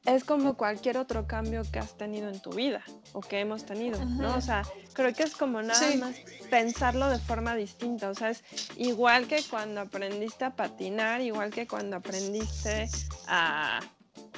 [0.06, 2.82] es como cualquier otro cambio que has tenido en tu vida
[3.14, 4.36] o que hemos tenido, ¿no?
[4.38, 4.64] O sea,
[4.94, 5.98] creo que es como nada Sí.
[5.98, 6.16] más
[6.50, 8.44] pensarlo de forma distinta, o sea, es
[8.78, 12.88] igual que cuando aprendiste a patinar, igual que cuando aprendiste
[13.28, 13.82] a,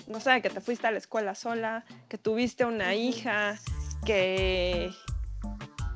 [0.10, 3.58] no sé, que te fuiste a la escuela sola, que tuviste una hija,
[4.06, 4.92] que,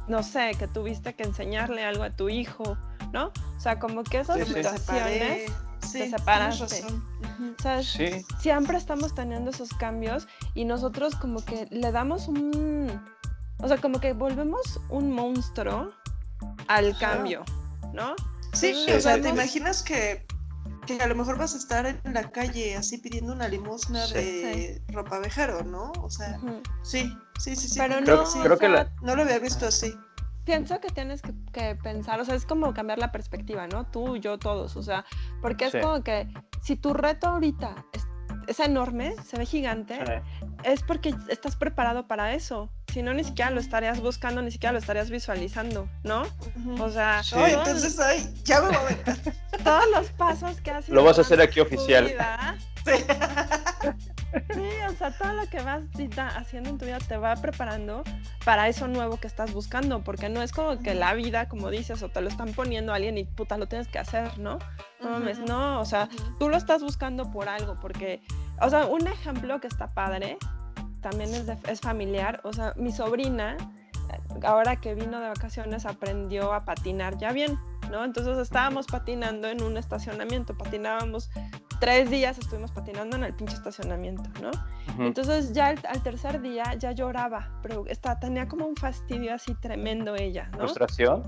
[0.08, 2.78] no sé, que tuviste que enseñarle algo a tu hijo,
[3.12, 3.32] ¿no?
[3.58, 5.52] O sea, como que esas me situaciones
[5.82, 6.64] te Sí, separaste.
[6.64, 7.04] razón.
[7.20, 7.56] Ujú.
[7.58, 12.90] O sea, Sí, siempre estamos teniendo esos cambios y nosotros como que le damos un,
[13.60, 15.92] o sea, como que volvemos un monstruo
[16.68, 17.44] al cambio,
[17.94, 18.16] ¿no?
[18.54, 20.26] Sí, o sea, ¿te imaginas que,
[20.86, 24.14] que a lo mejor vas a estar en la calle así pidiendo una limosna Sí.
[24.16, 25.92] de ropa vejero, ¿no?
[26.02, 26.62] O sea, Ujú.
[26.82, 27.80] sí, sí, sí, sí.
[27.80, 28.40] Pero Creo- no, sí.
[28.44, 29.94] creo que la- No lo había visto así.
[30.46, 33.86] pienso que tienes que, que pensar, o sea, es como cambiar la perspectiva, ¿no?
[33.86, 35.06] Tú, yo, todos, o sea,
[35.42, 35.80] porque es Sí.
[35.80, 36.28] como que
[36.62, 38.06] si tu reto ahorita es,
[38.48, 39.98] es enorme, se ve gigante,
[40.66, 42.70] es porque estás preparado para eso.
[42.94, 46.24] Si no, ni siquiera lo estarías buscando, ni siquiera lo estarías visualizando, ¿no?
[46.80, 47.34] O sea, Sí.
[47.36, 51.18] Todos- entonces, ay, ya me voy a todos los pasos que has Lo ido vas
[51.18, 52.06] a hacer aquí oficial.
[52.06, 52.92] vida, Sí.
[54.54, 55.82] Sí, o sea, todo lo que vas
[56.36, 58.04] haciendo en tu vida te va preparando
[58.44, 62.02] para eso nuevo que estás buscando, porque no es como que la vida, como dices,
[62.04, 64.58] o te lo están poniendo a alguien y puta, lo tienes que hacer, ¿no?
[65.02, 68.22] No mames, no, o sea, tú lo estás buscando por algo, porque,
[68.60, 70.38] o sea, un ejemplo que está padre,
[71.04, 73.56] también es, de- es familiar, o sea, mi sobrina,
[74.44, 77.60] ahora que vino de vacaciones, aprendió a patinar ya bien,
[77.92, 78.04] ¿no?
[78.04, 81.30] Entonces estábamos patinando en un estacionamiento, patinábamos
[81.80, 84.50] tres días, estuvimos patinando en el pinche estacionamiento, ¿no?
[85.06, 89.54] Entonces ya al, al tercer día ya lloraba, pero está, tenía como un fastidio así
[89.56, 90.60] tremendo ella, ¿no?
[90.60, 91.24] ¿Frustración?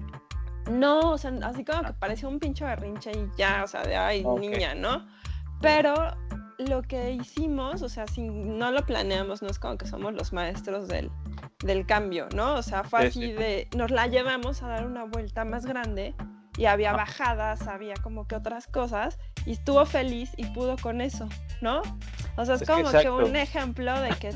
[0.71, 3.95] No, o sea, así como que parecía un pinche berrinche y ya, o sea, de
[3.95, 5.05] ay, niña, ¿no?
[5.61, 5.93] Pero
[6.57, 10.31] lo que hicimos, o sea, si no lo planeamos, no es como que somos los
[10.33, 11.11] maestros del,
[11.63, 12.53] del cambio, ¿no?
[12.55, 13.31] O sea, fue Sí, así sí.
[13.33, 16.13] de, nos la llevamos a dar una vuelta más grande
[16.57, 16.97] y había Ah.
[16.97, 21.27] bajadas, había como que otras cosas y estuvo feliz y pudo con eso,
[21.61, 21.81] ¿no?
[22.37, 24.31] O sea, es, como que un ejemplo de que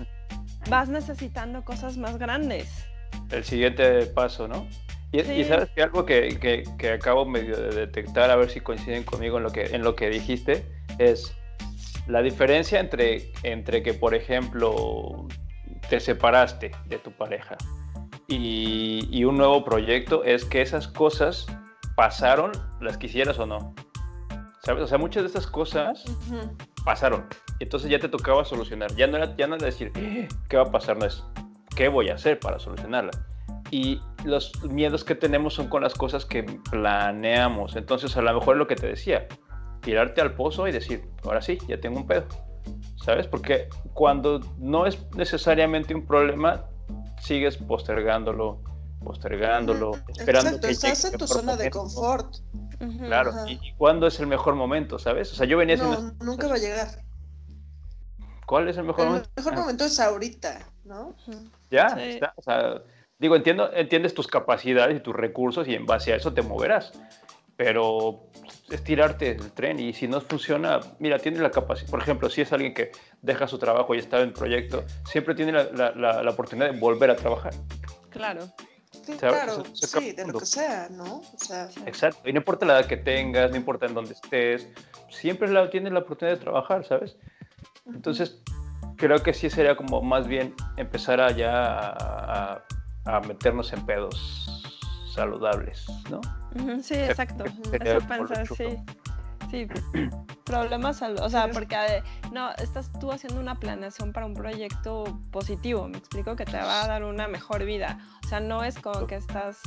[0.70, 2.86] vas necesitando cosas más grandes.
[3.32, 4.68] el siguiente paso, ¿no?
[5.12, 5.44] Y, y Sí.
[5.46, 9.38] sabes que algo que, que- que acabo medio de detectar, a ver si coinciden conmigo
[9.38, 10.66] en lo que, en lo que dijiste,
[11.00, 11.34] es
[12.10, 15.28] la diferencia entre, entre que, por ejemplo,
[15.90, 17.56] te separaste de tu pareja
[18.28, 21.46] y, y un nuevo proyecto, es que esas cosas
[21.96, 22.52] pasaron,
[22.82, 23.76] las quisieras o no.
[24.64, 24.84] ¿Sabes?
[24.84, 26.04] O sea, muchas de esas cosas
[26.84, 27.28] pasaron.
[27.60, 28.94] Entonces ya te tocaba solucionar.
[28.96, 30.98] Ya no era, ya no era decir, "Eh, ¿qué va a pasar?
[30.98, 31.24] No es,
[31.76, 33.12] ¿qué voy a hacer para solucionarla?
[33.72, 37.76] Y los miedos que tenemos son con las cosas que planeamos.
[37.76, 39.28] Entonces a lo mejor es lo que te decía,
[39.82, 42.26] tirarte al pozo y decir, ahora sí, ya tengo un pedo.
[43.04, 43.28] ¿Sabes?
[43.28, 46.66] Porque cuando no es necesariamente un problema,
[47.22, 48.60] sigues postergándolo,
[49.04, 51.80] postergándolo, esperando Exacto, que estás llegue en tu el mejor zona de momento.
[51.80, 52.36] confort.
[53.00, 53.32] Claro.
[53.48, 55.00] ¿y, y cuándo es el mejor momento?
[55.00, 55.32] ¿Sabes?
[55.32, 56.00] O sea, yo venía haciendo...
[56.02, 56.88] No, nunca va a llegar.
[58.46, 59.30] ¿Cuál es el mejor El momento?
[59.36, 59.60] mejor Ah.
[59.60, 61.16] momento es ahorita, ¿no?
[61.72, 62.02] Ya, Sí.
[62.02, 62.34] está.
[62.36, 62.82] O sea,
[63.18, 66.92] digo, entiendo, entiendes tus capacidades y tus recursos y en base a eso te moverás.
[67.60, 68.22] Pero
[68.70, 71.90] es tirarte del tren y si no funciona, mira, tienes la capacidad.
[71.92, 75.52] Por ejemplo, si es alguien que deja su trabajo y está en proyecto, siempre tiene
[75.52, 77.54] la, la- la- la oportunidad de volver a trabajar.
[78.12, 78.48] Claro.
[79.06, 81.18] Sí, claro, Se- se sí, de lo que sea, ¿no?
[81.18, 82.30] O sea, Exacto.
[82.30, 84.70] Y no importa la edad que tengas, no importa en dónde estés,
[85.10, 87.18] siempre la, tienes la oportunidad de trabajar, ¿sabes?
[87.88, 88.42] Entonces,
[88.96, 92.54] creo que sí sería como más bien empezar a ya a,
[93.06, 94.79] a- a meternos en pedos
[95.20, 96.22] saludables, ¿no?
[96.82, 97.44] Sí, exacto.
[97.46, 98.56] Eso chulo.
[98.56, 98.78] sí.
[99.52, 99.68] Sí,
[100.44, 105.98] problemas, o sea, porque no, estás tú haciendo una planeación para un proyecto positivo, me
[105.98, 109.16] explico que te va a dar una mejor vida, o sea, no es como que
[109.16, 109.60] estás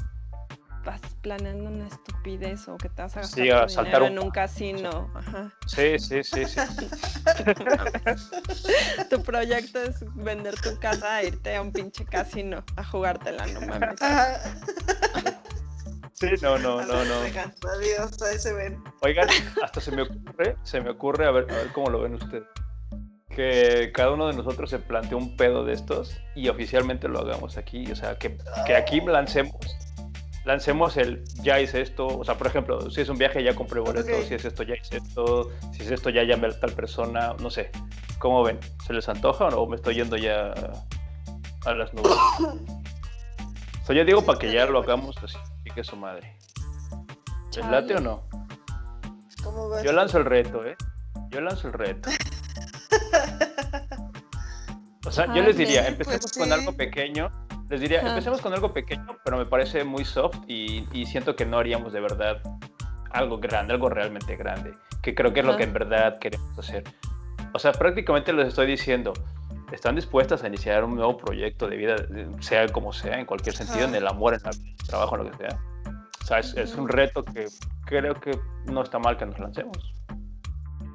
[0.85, 4.07] vas planeando una estupidez o que te vas a gastar Sí, a tu saltar dinero
[4.07, 5.53] un en un casino, ajá.
[5.67, 6.61] Sí, sí, sí, sí.
[9.11, 13.61] Tu proyecto es vender tu casa e irte a un pinche casino a jugártela, no
[13.61, 14.01] mames.
[16.23, 17.21] Sí, no, no, no, no.
[17.23, 18.81] Oigan, Adiós, ahí se ven.
[19.01, 19.29] Oigan,
[19.63, 22.45] hasta se me ocurre, se me ocurre, a ver, a ver cómo lo ven ustedes.
[23.29, 27.57] Que cada uno de nosotros se plantea un pedo de estos y oficialmente lo hagamos
[27.57, 27.91] aquí.
[27.91, 29.57] O sea, que, que aquí lancemos,
[30.45, 32.07] lancemos el ya hice esto.
[32.07, 34.77] O sea, por ejemplo, si es un viaje ya compré boleto, si es esto ya
[34.77, 37.73] hice esto, si es esto ya llamé a tal persona, no sé.
[38.21, 38.61] ¿Cómo ven?
[38.87, 39.67] ¿Se les antoja o no?
[39.67, 40.55] me estoy yendo ya
[41.65, 42.13] a las nubes?
[43.83, 45.37] O sea, yo digo para que ya lo hagamos así,
[45.75, 46.37] que su madre.
[47.57, 48.23] ¿Les late o no?
[49.85, 50.77] Yo lanzo el reto, ¿eh?
[51.31, 52.11] Yo lanzo el reto.
[55.05, 56.53] O sea, yo les diría, empecemos pues con sí.
[56.53, 57.31] algo pequeño.
[57.69, 58.11] Les diría, Ajá.
[58.11, 61.93] empecemos con algo pequeño, pero me parece muy soft y, y siento que no haríamos
[61.93, 62.41] de verdad
[63.11, 66.85] algo grande, algo realmente grande, que creo que es lo que en verdad queremos hacer.
[67.53, 69.13] O sea, prácticamente les estoy diciendo,
[69.73, 71.97] están dispuestas a iniciar un nuevo proyecto de vida,
[72.41, 75.37] sea como sea, en cualquier sentido, en el amor, en el trabajo, en lo que
[75.39, 75.59] sea.
[76.23, 77.47] O sea, es, es un reto que
[77.87, 79.93] creo que no está mal que nos lancemos.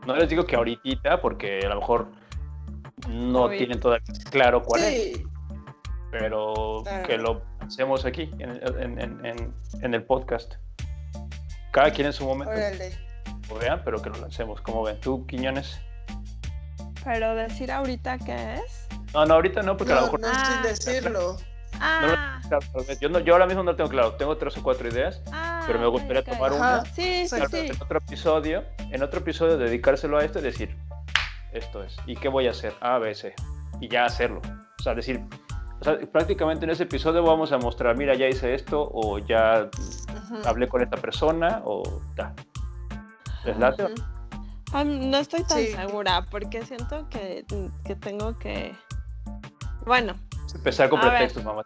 [0.05, 2.07] No les digo que ahorita, porque a lo mejor
[3.09, 3.57] no Obvio.
[3.57, 5.23] tienen todavía claro cuál es, Sí,
[6.11, 7.07] pero Claro.
[7.07, 10.55] que lo hacemos aquí, en, en- en- en- el podcast.
[11.71, 12.91] Cada quien en su momento, órale.
[13.49, 14.61] lo vean, pero que lo lancemos.
[14.61, 14.99] como ven?
[15.01, 15.81] ¿Tú, Quiñones?
[17.07, 18.87] Pero decir ahorita qué es.
[19.13, 20.19] No, no, ahorita no, porque a lo No, mejor...
[20.19, 21.37] no Ah, sin decirlo.
[21.79, 22.41] Ah,
[22.85, 22.99] vez.
[22.99, 25.63] Yo, no- yo ahora mismo no lo tengo claro, tengo tres o cuatro ideas, ah,
[25.65, 26.55] pero me gustaría tomar Ajá.
[26.59, 27.57] una, Sí, sí, sí.
[27.69, 30.75] en otro episodio, en otro episodio dedicárselo a esto y decir,
[31.53, 32.73] esto es, ¿y qué voy a hacer?
[32.81, 33.33] A, B, C,
[33.79, 34.41] y ya hacerlo.
[34.79, 35.23] O sea, decir,
[35.79, 39.69] o sea, prácticamente en ese episodio vamos a mostrar, mira, ya hice esto, o ya
[40.45, 42.33] hablé con esta persona, o ya.
[43.45, 43.93] ¿Les late?
[44.73, 45.67] Ah, no estoy tan Sí.
[45.73, 47.45] segura porque siento que,
[47.85, 48.75] que tengo que...
[49.85, 50.15] Bueno,
[50.53, 51.63] Empezar con pretextos, mamá.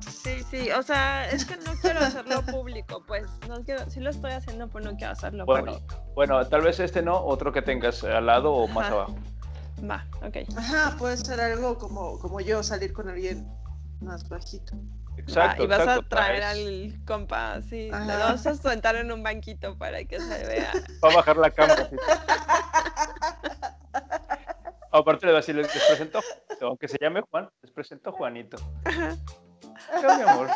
[0.00, 4.10] sí, sí, o sea, es que no quiero hacerlo público, pues, no quiero, sí lo
[4.10, 5.96] estoy haciendo, pero no quiero hacerlo Bueno, público.
[6.14, 8.94] bueno, tal vez este no, otro que tengas al lado o más Ajá.
[8.94, 9.16] abajo.
[9.90, 10.36] Va, ok.
[10.56, 13.46] Ajá, puede ser algo como, como yo, salir con alguien
[14.00, 14.74] más bajito.
[15.20, 18.18] Exacto, y vas exacto, a traer traes- al compa así, Ajá.
[18.18, 20.72] vas a sentar en un banquito para que se vea.
[21.04, 21.88] Va a bajar la cámara.
[24.90, 26.20] Aparte le va a decir, les presento,
[26.62, 28.56] aunque se llame Juan, les presento Juanito.
[28.86, 30.48] Mi amor.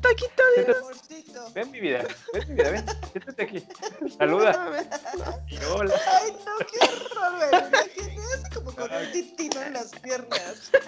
[0.00, 1.52] Taquito Siéntate- Amorcito.
[1.54, 3.66] ven mi vida, ven mi vida, ven, siéntate aquí.
[4.18, 4.72] Saluda.
[5.48, 5.94] Y hola.
[6.22, 7.44] Ay, no, qué horror,
[7.74, 10.70] así como con un titino en las piernas.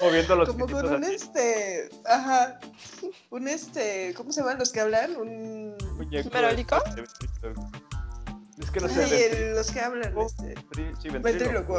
[0.00, 1.90] Moviendo los Como con un así, este.
[2.06, 2.58] Ajá.
[3.30, 4.12] Un este.
[4.16, 5.16] ¿Cómo se llaman los que hablan?
[5.16, 5.76] Un.
[6.32, 6.76] ¿Merolico?
[8.62, 9.48] Es que no sé.
[9.50, 10.16] El- los que hablan.
[10.18, 10.54] Este.
[10.54, 11.22] ventrí- sí, Ventrílocuo.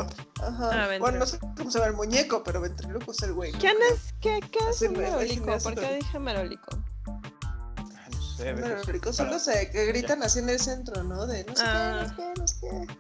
[0.06, 0.08] ventrílocuo.
[0.42, 0.70] Ajá.
[0.94, 3.52] Ah, bueno, no sé cómo se llama el muñeco, pero ventrílocuo es el güey.
[3.54, 3.60] ¿no?
[3.60, 4.14] ¿Quién es?
[4.20, 5.58] ¿Qué, qué es Así un me merolico?
[5.64, 6.78] ¿Por qué dije merolico?
[7.08, 11.26] Ay, No sé, merolico para- los eh, que gritan así en el centro, ¿no?
[11.26, 12.14] De no sé Ah.
[12.16, 12.94] qué, no sé qué, no sé qué.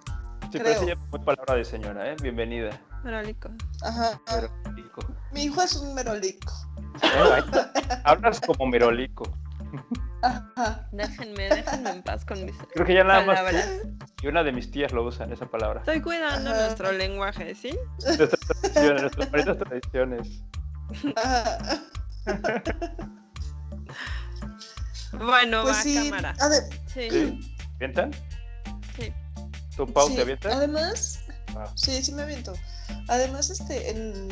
[0.51, 0.95] Sí, pero esa creo.
[0.95, 2.15] ya fue palabra de señora, ¿eh?
[2.21, 2.79] Bienvenida.
[3.03, 3.49] Merolico.
[3.81, 4.21] Ajá.
[4.31, 5.01] Merolico.
[5.31, 6.53] Mi hijo es un merolico.
[7.01, 7.43] Eh.
[8.03, 9.23] Hablas como merolico.
[10.21, 10.87] Ajá.
[10.91, 13.67] Déjenme, déjenme en paz con mis Creo que ya nada más palabras.
[14.15, 15.79] tú y una de mis tías lo usan esa palabra.
[15.81, 16.61] Estoy cuidando Ajá.
[16.65, 17.77] nuestro lenguaje, ¿sí?
[18.05, 20.43] Nuestras tradiciones, nuestras bonitas tradiciones.
[21.15, 21.81] Ajá.
[25.17, 25.95] Bueno, Pues va, sí.
[25.95, 26.35] cámara.
[26.39, 27.09] A ver, Sí.
[27.09, 27.55] ¿Sí?
[27.75, 28.11] ¿Avientan?
[28.95, 29.13] Sí.
[29.75, 30.53] ¿Tu Pau sí, te avientas?
[30.55, 31.19] Además,
[31.55, 31.65] Ah.
[31.75, 32.53] sí, sí me aviento.
[33.07, 34.27] Además, este, en,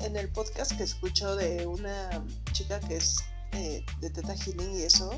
[0.00, 2.10] en el podcast que escucho de una
[2.52, 3.16] chica que es
[3.52, 5.10] eh, de Teta Healing y eso,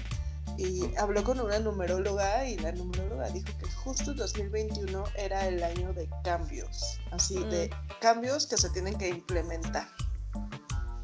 [0.57, 5.63] y habló con una numeróloga y la numeróloga dijo que justo el 2021 era el
[5.63, 7.71] año de cambios, así de
[8.01, 9.89] cambios que se tienen que implementar.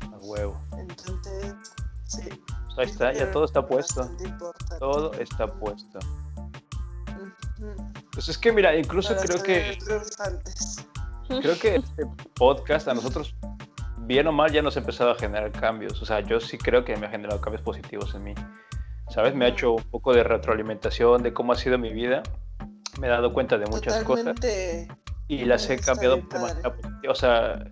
[0.03, 0.61] A huevo.
[0.79, 1.55] Entonces,
[2.05, 2.29] sí.
[2.67, 4.09] Pues ahí está, ya todo está puesto.
[4.79, 5.99] Todo está puesto.
[8.13, 9.79] Pues es que mira, incluso Para creo que
[11.29, 13.35] creo que este podcast a nosotros
[14.11, 16.03] bien o mal ya nos ha empezado a generar cambios.
[16.03, 18.35] O sea, yo sí creo que me ha generado cambios positivos en mí.
[19.09, 19.37] ¿Sabes?
[19.37, 22.25] Me ha hecho un poco de retroalimentación de cómo ha sido mi vida.
[23.01, 24.89] Me he dado cuenta de muchas cosas Totalmente.
[25.29, 27.13] y las he cambiado de manera positiva.
[27.13, 27.65] O sea,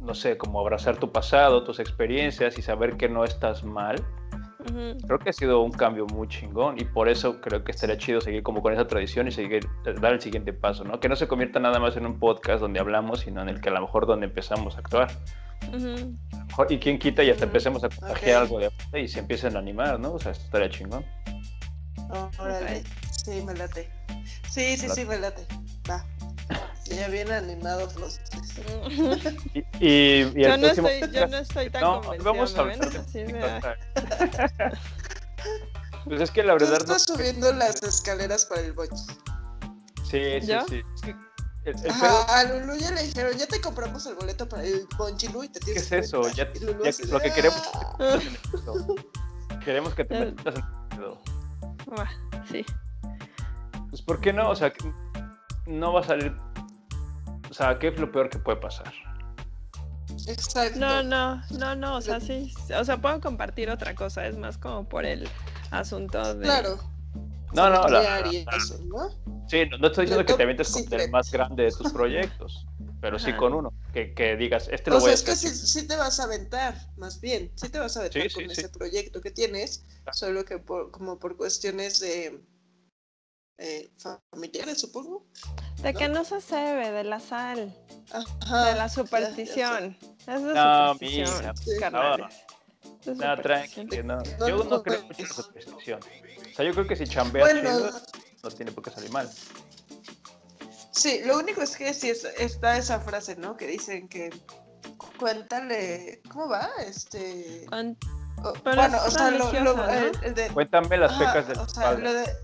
[0.00, 4.04] no sé, como abrazar tu pasado, tus experiencias y saber que no estás mal.
[5.06, 8.20] Creo que ha sido un cambio muy chingón y por eso creo que estaría chido
[8.20, 9.64] seguir como con esa tradición y seguir,
[10.00, 10.98] dar el siguiente paso, ¿no?
[10.98, 13.68] Que no se convierta nada más en un podcast donde hablamos, sino en el que
[13.68, 15.08] a lo mejor donde empezamos a actuar.
[15.72, 18.42] Lo mejor- y quién quita y hasta empecemos a contagiar ok.
[18.42, 20.14] algo de y se empiecen a animar, ¿no?
[20.14, 21.04] O sea, esto estaría chingón.
[22.38, 22.80] Órale.
[22.80, 22.86] Ok.
[23.24, 23.90] Sí, me late.
[24.50, 25.46] Sí, sí, sí, me late.
[25.90, 26.04] Va.
[26.84, 28.58] Ya bien animados los tres.
[29.54, 32.60] Y, y, y Yo no, próximo estoy, yo no estoy tan No, convencida, vamos a
[32.60, 33.78] hablar.
[36.04, 36.94] Pues es que la Tú verdad no.
[36.94, 38.94] estás subiendo las escaleras para el boche.
[40.10, 40.66] Sí, sí, ¿Yo?
[40.68, 40.82] sí.
[41.64, 44.48] Es el, el pedo Ajá, a Lulu ya le dijeron, ya te compramos el boleto
[44.48, 46.20] para el Bonchilu y te ¿Qué tienes es que eso?
[46.20, 46.34] meter".
[46.34, 47.98] Ya, Y Lulu ya lo que queremos "Ah".
[48.00, 48.94] es que te metas en esto.
[49.64, 50.24] Queremos que te Ya.
[50.26, 51.22] metas en esto.
[51.98, 52.10] Va,
[52.50, 52.66] sí.
[53.90, 54.50] Pues ¿por qué no?
[54.50, 54.72] O sea,
[55.66, 56.36] no va a salir.
[57.50, 58.92] O sea, ¿qué es lo peor que puede pasar?
[60.26, 60.78] Exacto.
[60.78, 64.58] No, no, no, no, o sea, sí, o sea, puedo compartir otra cosa, es más
[64.58, 65.28] como por el
[65.70, 66.44] asunto de...
[66.44, 66.78] Claro.
[67.52, 69.10] No, no, la- la- eso, ¿no?
[69.46, 72.66] Sí, no, no estoy diciendo que te avientes con el más grande de tus proyectos,
[73.00, 73.72] pero sí con uno.
[73.92, 76.18] Que, que digas, este O lo voy sea, a es que sí, sí te vas
[76.20, 77.52] a aventar, más bien.
[77.54, 80.16] Sí te vas a aventar Sí, con sí, ese proyecto que tienes, Claro.
[80.16, 82.40] solo que por, como por cuestiones de
[83.58, 83.90] eh,
[84.32, 85.26] familiares, supongo.
[85.82, 85.98] De ¿no?
[85.98, 87.72] que no se cebe de la sal,
[88.10, 88.94] Ajá, de ya- la ya sé.
[88.94, 89.96] superstición.
[90.26, 93.42] Es de No, superstición, de No, superstición.
[93.42, 94.16] tranqui, no.
[94.38, 95.06] No, Yo no, no creo no.
[95.06, 96.00] mucho en la superstición.
[96.02, 97.92] O sea, yo creo que si chambeas Bueno, chido,
[98.44, 99.30] no tiene por qué salir mal.
[100.92, 103.56] sí, lo único es que sí es- está esa frase, ¿no?
[103.56, 104.30] Que dicen que
[105.18, 106.68] cuéntale, ¿cómo va?
[106.86, 107.66] Este,
[108.42, 109.92] o- bueno, o sea, lo, lo- religiosa, ¿no?
[109.92, 112.20] el, el de Cuéntame las Ajá, pecas del o sea, lo espalda.
[112.22, 112.36] de-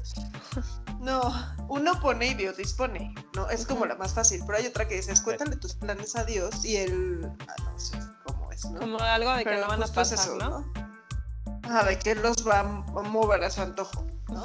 [1.00, 1.20] No,
[1.68, 3.48] uno pone y Dios dispone, ¿no?
[3.48, 6.62] Es como la más fácil, pero hay otra que dices, cuéntale tus planes a Dios
[6.64, 8.80] y él, ah, no sé cómo es, ¿no?
[8.80, 10.70] Como algo de que Pero no van a pasar, eso, ¿no?
[11.62, 14.44] Ajá, de que él los va a mover a su antojo, ¿no?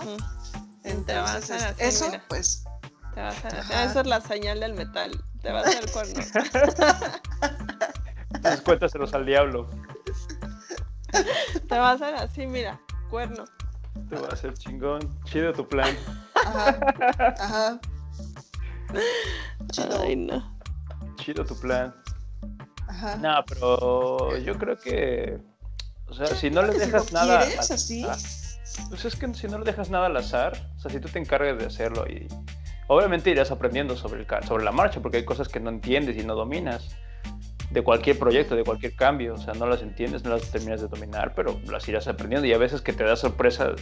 [1.05, 2.23] Te a hacer así, eso, mira.
[2.27, 2.63] pues,
[3.13, 3.53] Te a hacer.
[3.55, 5.11] Esa es la señal del metal.
[5.41, 6.21] Te va a hacer cuerno.
[8.33, 9.69] Entonces cuéntaselos al diablo.
[11.67, 12.79] Te va a hacer así, mira.
[13.09, 13.45] Cuerno.
[14.09, 14.99] Te va a hacer chingón.
[15.25, 15.95] Chido tu plan.
[16.35, 16.77] ajá,
[17.39, 17.79] ajá.
[19.71, 20.57] Chido, Ay, no.
[21.15, 21.95] Chido tu plan.
[22.87, 23.15] ajá.
[23.17, 25.39] No, pero yo creo que.
[26.07, 27.45] O sea, si no le si dejas lo nada.
[27.45, 28.05] quieres, así.
[28.89, 31.19] Pues es que si no le dejas nada al azar, o sea, si tú te
[31.19, 32.27] encargas de hacerlo y.
[32.87, 36.23] Obviamente irás aprendiendo sobre, el, sobre la marcha, porque hay cosas que no entiendes y
[36.23, 36.95] no dominas.
[37.71, 39.33] De cualquier proyecto, de cualquier cambio.
[39.33, 42.47] O sea, no las entiendes, no las terminas de dominar, pero las irás aprendiendo.
[42.47, 43.81] Y a veces que te da sorpresas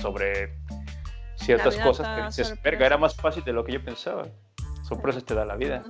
[0.00, 0.56] sobre
[1.36, 4.28] ciertas cosas que dices, verga, era más fácil de lo que yo pensaba.
[4.84, 5.82] Sorpresas te da la vida.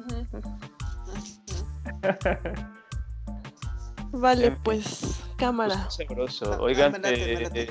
[4.13, 5.75] Vale, pues, cámara.
[5.85, 6.53] Pues, sabroso.
[6.53, 7.69] Ah, Oigan, eh.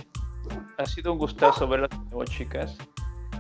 [0.77, 2.75] Ha sido un gustazo verlas de nuevo, chicas.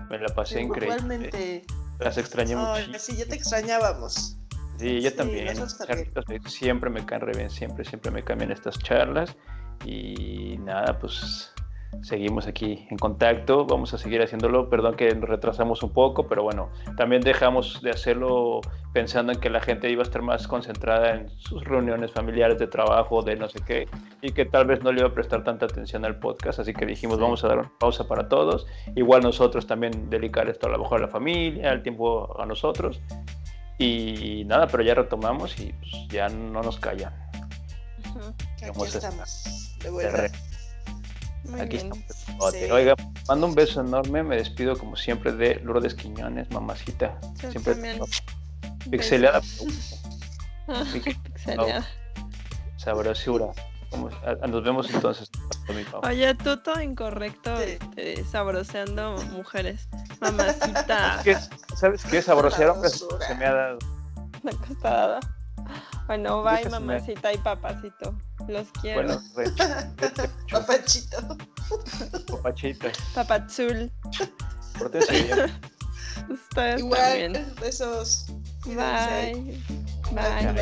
[0.09, 0.95] Me la pasé increíble.
[0.95, 1.65] Igualmente.
[1.99, 2.99] Las extrañé mucho.
[2.99, 4.37] sí, ya te extrañábamos.
[4.77, 5.45] Sí, yo sí, también.
[5.45, 9.35] me- siempre me caen re bien, siempre, siempre me cambian estas charlas.
[9.85, 11.53] Y nada, pues
[12.01, 14.69] seguimos aquí en contacto, vamos a seguir haciéndolo.
[14.69, 18.61] Perdón que nos retrasamos un poco, pero bueno, también dejamos de hacerlo
[18.93, 22.67] pensando en que la gente iba a estar más concentrada en sus reuniones familiares de
[22.67, 23.87] trabajo, de no sé qué,
[24.21, 26.59] y que tal vez no le iba a prestar tanta atención al podcast.
[26.59, 27.21] Así que dijimos, Sí.
[27.23, 28.67] vamos a dar una pausa para todos.
[28.95, 33.01] Igual nosotros también dedicar esto a lo mejor a la familia, el tiempo a nosotros.
[33.79, 37.13] Y nada, pero ya retomamos y pues, ya no nos callan.
[38.15, 38.33] Ujú.
[38.59, 39.75] que Aquí estamos.
[39.81, 40.27] De vuelta.
[41.45, 41.91] Muy Aquí bien.
[42.07, 42.53] estamos.
[42.53, 42.71] Sí.
[42.71, 42.95] Oiga,
[43.27, 44.23] mando un beso enorme.
[44.23, 47.19] Me despido como siempre de Lourdes Quiñones, mamacita.
[47.41, 49.41] Yo Siempre Pique- pixeleada.
[52.77, 53.47] sabrosura.
[54.41, 55.29] A- Nos vemos entonces.
[56.03, 57.77] Oye, tú todo incorrecto, Sí.
[57.79, 59.87] este, sabroseando mujeres.
[60.19, 61.21] Mamacita.
[61.75, 62.21] ¿Sabes qué?
[62.21, 63.79] Sabrosear hombres se me ha dado.
[64.43, 65.19] la acostada.
[66.07, 68.13] Bueno, bye, mamacita y papacito.
[68.47, 69.03] Los quiero.
[69.03, 69.51] Bueno, re-
[70.51, 71.37] Papachito.
[72.27, 72.91] papachita.
[73.15, 73.91] Papazul.
[74.77, 75.39] Pórtense bien.
[76.29, 77.53] Ustedes Igual, también.
[77.59, 78.25] besos.
[78.65, 79.59] Bye.
[80.11, 80.53] Bye.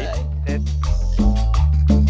[0.48, 2.01] Bye.